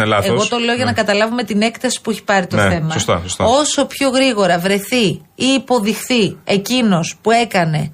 λάθος. 0.05 0.27
Εγώ 0.27 0.47
το 0.47 0.57
λέω 0.57 0.75
για 0.75 0.85
να 0.85 0.91
ναι. 0.91 0.97
καταλάβουμε 0.97 1.43
την 1.43 1.61
έκταση 1.61 2.01
που 2.01 2.09
έχει 2.09 2.23
πάρει 2.23 2.47
το 2.47 2.55
ναι, 2.55 2.69
θέμα. 2.69 2.91
Σωστά, 2.93 3.19
σωστά. 3.21 3.45
Όσο 3.45 3.85
πιο 3.85 4.09
γρήγορα 4.09 4.59
βρεθεί 4.59 5.05
ή 5.35 5.45
υποδειχθεί 5.55 6.37
εκείνος 6.43 7.17
που 7.21 7.31
έκανε 7.31 7.91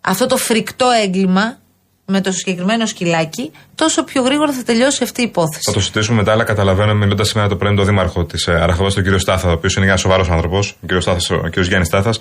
αυτό 0.00 0.26
το 0.26 0.36
φρικτό 0.36 0.86
έγκλημα 1.04 1.58
με 2.06 2.20
το 2.20 2.32
συγκεκριμένο 2.32 2.86
σκυλάκι, 2.86 3.52
τόσο 3.74 4.04
πιο 4.04 4.22
γρήγορα 4.22 4.52
θα 4.52 4.62
τελειώσει 4.62 5.02
αυτή 5.02 5.20
η 5.20 5.24
υπόθεση. 5.24 5.62
Θα 5.64 5.72
το 5.72 5.80
συζητήσουμε 5.80 6.16
μετά, 6.16 6.32
αλλά 6.32 6.44
καταλαβαίνω 6.44 6.94
μιλώντας 6.94 7.28
σήμερα 7.28 7.48
το 7.48 7.56
πρωί 7.56 7.70
με 7.70 7.76
τον 7.76 7.86
Δήμαρχο 7.86 8.24
της 8.24 8.46
ε, 8.46 8.52
Αραχοβά, 8.52 8.92
τον 8.92 9.02
κύριο 9.02 9.18
Στάθα, 9.18 9.48
ο 9.48 9.52
οποίος 9.52 9.74
είναι 9.74 9.86
ένας 9.86 10.00
σοβαρός 10.00 10.30
άνθρωπος, 10.30 10.76
ο 10.80 11.48
κύριος 11.48 11.66
Γιάννης 11.66 11.88
Στάθας. 11.88 12.20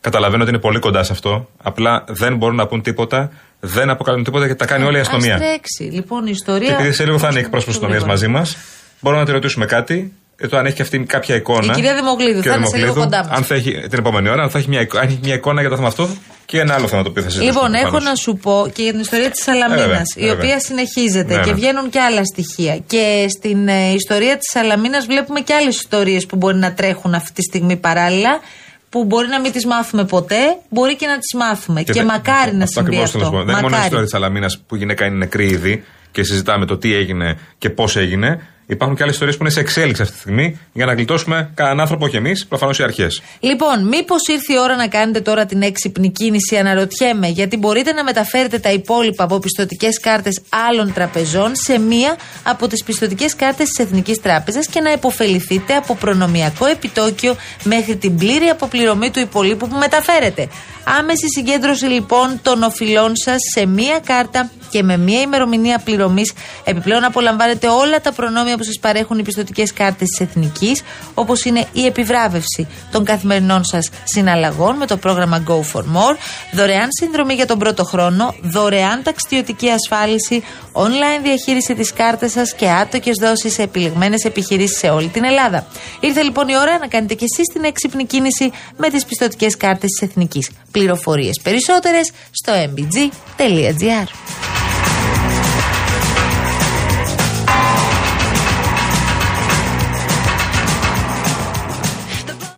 Καταλαβαίνω 0.00 0.42
ότι 0.42 0.50
είναι 0.50 0.60
πολύ 0.60 0.78
κοντά 0.78 1.02
σε 1.02 1.12
αυτό. 1.12 1.48
Απλά 1.62 2.04
δεν 2.08 2.36
μπορούν 2.36 2.56
να 2.56 2.66
πούν 2.66 2.82
τίποτα 2.82 3.30
δεν 3.60 3.90
αποκαλούν 3.90 4.24
τίποτα 4.24 4.44
γιατί 4.44 4.58
τα 4.58 4.66
κάνει 4.66 4.84
όλη 4.84 4.96
η 4.96 5.00
αστυνομία. 5.00 5.34
Ας 5.34 5.40
τρέξει. 5.40 5.82
Λοιπόν, 5.82 6.26
η 6.26 6.30
ιστορία. 6.32 6.68
Και 6.68 6.74
επειδή 6.74 6.92
σε 6.92 7.04
λίγο 7.04 7.18
θα 7.18 7.28
είναι 7.30 7.38
εκπρόσωπος 7.38 7.78
τη 7.78 7.80
αστυνομίας 7.80 8.04
μαζί 8.04 8.28
μας, 8.28 8.56
μπορούμε 9.00 9.20
να 9.20 9.26
τη 9.26 9.32
ρωτήσουμε 9.32 9.66
κάτι. 9.66 10.12
Ε, 10.38 10.46
το 10.46 10.56
αν 10.56 10.66
έχει 10.66 10.74
και 10.74 10.82
αυτή 10.82 10.98
κάποια 10.98 11.34
εικόνα. 11.34 11.72
Η 11.72 11.74
κυρία 11.74 11.94
Δημοκλήδου, 11.94 12.42
θα 12.42 12.54
είναι 12.54 12.66
σε 12.66 12.76
λίγο 12.76 12.94
κοντά 12.94 13.18
μας. 13.18 13.36
Αν 13.36 13.44
θα 13.44 13.54
έχει 13.54 13.70
την 13.72 13.98
επόμενη 13.98 14.28
ώρα, 14.28 14.42
αν 14.42 14.50
θα 14.50 14.58
έχει 14.58 14.68
μια, 14.68 14.80
αν 14.80 15.06
έχει 15.08 15.18
μια 15.22 15.34
εικόνα 15.34 15.60
για 15.60 15.70
το 15.70 15.76
θέμα 15.76 15.88
αυτό 15.88 16.08
και 16.44 16.60
ένα 16.60 16.74
άλλο 16.74 16.86
θέμα 16.86 17.02
το 17.02 17.08
οποίο 17.08 17.22
θα 17.22 17.30
συζητήσουμε. 17.30 17.68
Λοιπόν, 17.68 17.86
έχω 17.86 17.98
να 17.98 18.14
σου 18.14 18.36
πω 18.36 18.70
και 18.74 18.82
για 18.82 18.92
την 18.92 19.00
ιστορία 19.00 19.30
της 19.30 19.42
Σαλαμίνας, 19.42 20.14
η 20.16 20.30
οποία 20.30 20.60
συνεχίζεται 20.60 21.36
ναι, 21.36 21.42
και 21.42 21.50
ναι. 21.50 21.56
βγαίνουν 21.56 21.90
και 21.90 22.00
άλλα 22.00 22.24
στοιχεία. 22.24 22.78
Και 22.86 23.26
στην 23.28 23.68
ε, 23.68 23.92
ιστορία 23.92 24.36
της 24.36 24.50
Σαλαμίνας 24.52 25.06
βλέπουμε 25.06 25.40
και 25.40 25.54
άλλες 25.54 25.76
ιστορίες 25.76 26.26
που 26.26 26.36
μπορεί 26.36 26.56
να 26.56 26.72
τρέχουν 26.72 27.14
αυτή 27.14 27.32
τη 27.32 27.42
στιγμή 27.42 27.76
παράλληλα 27.76 28.40
που 28.88 29.04
μπορεί 29.04 29.28
να 29.28 29.40
μην 29.40 29.52
τις 29.52 29.66
μάθουμε 29.66 30.04
ποτέ, 30.04 30.58
μπορεί 30.68 30.96
και 30.96 31.06
να 31.06 31.18
τις 31.18 31.34
μάθουμε. 31.34 31.82
Και, 31.82 31.92
και 31.92 32.02
μακάρι 32.02 32.54
να 32.54 32.66
συμβεί 32.66 33.02
αυτό. 33.02 33.18
αυτό. 33.18 33.44
Δεν 33.44 33.48
είναι 33.48 33.60
μόνο 33.60 33.76
η 33.76 33.80
ιστορία 33.82 34.04
της 34.04 34.14
Αλαμίνας 34.14 34.58
που 34.66 34.74
η 34.74 34.78
γυναίκα 34.78 35.06
είναι 35.06 35.16
νεκρή 35.16 35.46
ήδη 35.46 35.84
και 36.10 36.22
συζητάμε 36.22 36.66
το 36.66 36.78
τι 36.78 36.94
έγινε 36.94 37.38
και 37.58 37.70
πώς 37.70 37.96
έγινε. 37.96 38.46
Υπάρχουν 38.68 38.96
και 38.96 39.02
άλλες 39.02 39.14
ιστορίες 39.14 39.36
που 39.36 39.42
είναι 39.42 39.52
σε 39.52 39.60
εξέλιξη 39.60 40.02
αυτή 40.02 40.14
τη 40.14 40.20
στιγμή 40.20 40.60
για 40.72 40.86
να 40.86 40.92
γλιτώσουμε 40.92 41.50
κανέναν 41.54 41.80
άνθρωπο 41.80 42.08
και 42.08 42.16
εμείς, 42.16 42.46
προφανώς 42.46 42.78
οι 42.78 42.82
αρχές. 42.82 43.22
Λοιπόν, 43.40 43.88
μήπως 43.88 44.26
ήρθε 44.28 44.52
η 44.52 44.58
ώρα 44.58 44.76
να 44.76 44.88
κάνετε 44.88 45.20
τώρα 45.20 45.46
την 45.46 45.62
έξυπνη 45.62 46.10
κίνηση, 46.10 46.56
αναρωτιέμαι, 46.56 47.28
γιατί 47.28 47.56
μπορείτε 47.56 47.92
να 47.92 48.04
μεταφέρετε 48.04 48.58
τα 48.58 48.72
υπόλοιπα 48.72 49.24
από 49.24 49.38
πιστοτικές 49.38 50.00
κάρτες 50.00 50.42
άλλων 50.68 50.92
τραπεζών 50.92 51.52
σε 51.54 51.78
μία 51.78 52.16
από 52.42 52.66
τις 52.66 52.84
πιστοτικές 52.84 53.36
κάρτες 53.36 53.68
της 53.68 53.84
Εθνικής 53.84 54.20
Τράπεζας 54.20 54.66
και 54.66 54.80
να 54.80 54.92
υποφεληθείτε 54.92 55.74
από 55.74 55.94
προνομιακό 55.94 56.66
επιτόκιο 56.66 57.36
μέχρι 57.64 57.96
την 57.96 58.16
πλήρη 58.16 58.46
αποπληρωμή 58.46 59.10
του 59.10 59.20
υπολείπου 59.20 59.68
που 59.68 59.76
μεταφέρετε. 59.76 60.48
Άμεση 60.98 61.28
συγκέντρωση 61.28 61.84
λοιπόν 61.84 62.40
των 62.42 62.62
οφειλών 62.62 63.12
σας 63.16 63.36
σε 63.54 63.66
μία 63.66 64.00
κάρτα 64.06 64.50
και 64.70 64.82
με 64.82 64.96
μία 64.96 65.20
ημερομηνία 65.20 65.78
πληρωμής. 65.84 66.32
Επιπλέον 66.64 67.04
απολαμβάνετε 67.04 67.68
όλα 67.68 68.00
τα 68.00 68.12
προνόμια 68.12 68.55
που 68.56 68.62
σας 68.62 68.78
παρέχουν 68.80 69.18
οι 69.18 69.22
πιστοτικές 69.22 69.72
κάρτες 69.72 70.08
της 70.08 70.20
Εθνικής, 70.20 70.82
όπως 71.14 71.44
είναι 71.44 71.66
η 71.72 71.86
επιβράβευση 71.86 72.66
των 72.90 73.04
καθημερινών 73.04 73.64
σας 73.64 73.90
συναλλαγών 74.04 74.76
με 74.76 74.86
το 74.86 74.96
πρόγραμμα 74.96 75.44
Go 75.46 75.52
for 75.52 75.80
More, 75.80 76.16
δωρεάν 76.52 76.88
συνδρομή 77.00 77.34
για 77.34 77.46
τον 77.46 77.58
πρώτο 77.58 77.84
χρόνο, 77.84 78.34
δωρεάν 78.42 79.02
ταξιδιωτική 79.02 79.68
ασφάλιση, 79.70 80.42
online 80.72 81.22
διαχείριση 81.22 81.74
της 81.74 81.92
κάρτας 81.92 82.32
σας 82.32 82.54
και 82.54 82.68
άτοκες 82.68 83.16
δόσεις 83.20 83.52
σε 83.52 83.62
επιλεγμένες 83.62 84.24
επιχειρήσεις 84.24 84.78
σε 84.78 84.88
όλη 84.88 85.08
την 85.08 85.24
Ελλάδα. 85.24 85.66
Ήρθε 86.00 86.22
λοιπόν 86.22 86.48
η 86.48 86.56
ώρα 86.56 86.78
να 86.78 86.86
κάνετε 86.86 87.14
και 87.14 87.24
εσείς 87.24 87.46
την 87.52 87.64
έξυπνη 87.64 88.06
κίνηση 88.06 88.50
με 88.76 88.88
τις 88.88 89.04
πιστοτικές 89.04 89.56
κάρτες 89.56 89.90
της 89.90 90.08
Εθνικής. 90.08 90.50
Πληροφορίες 90.70 91.40
περισσότερες 91.42 92.10
στο 92.30 92.52
mbg.gr. 92.52 94.06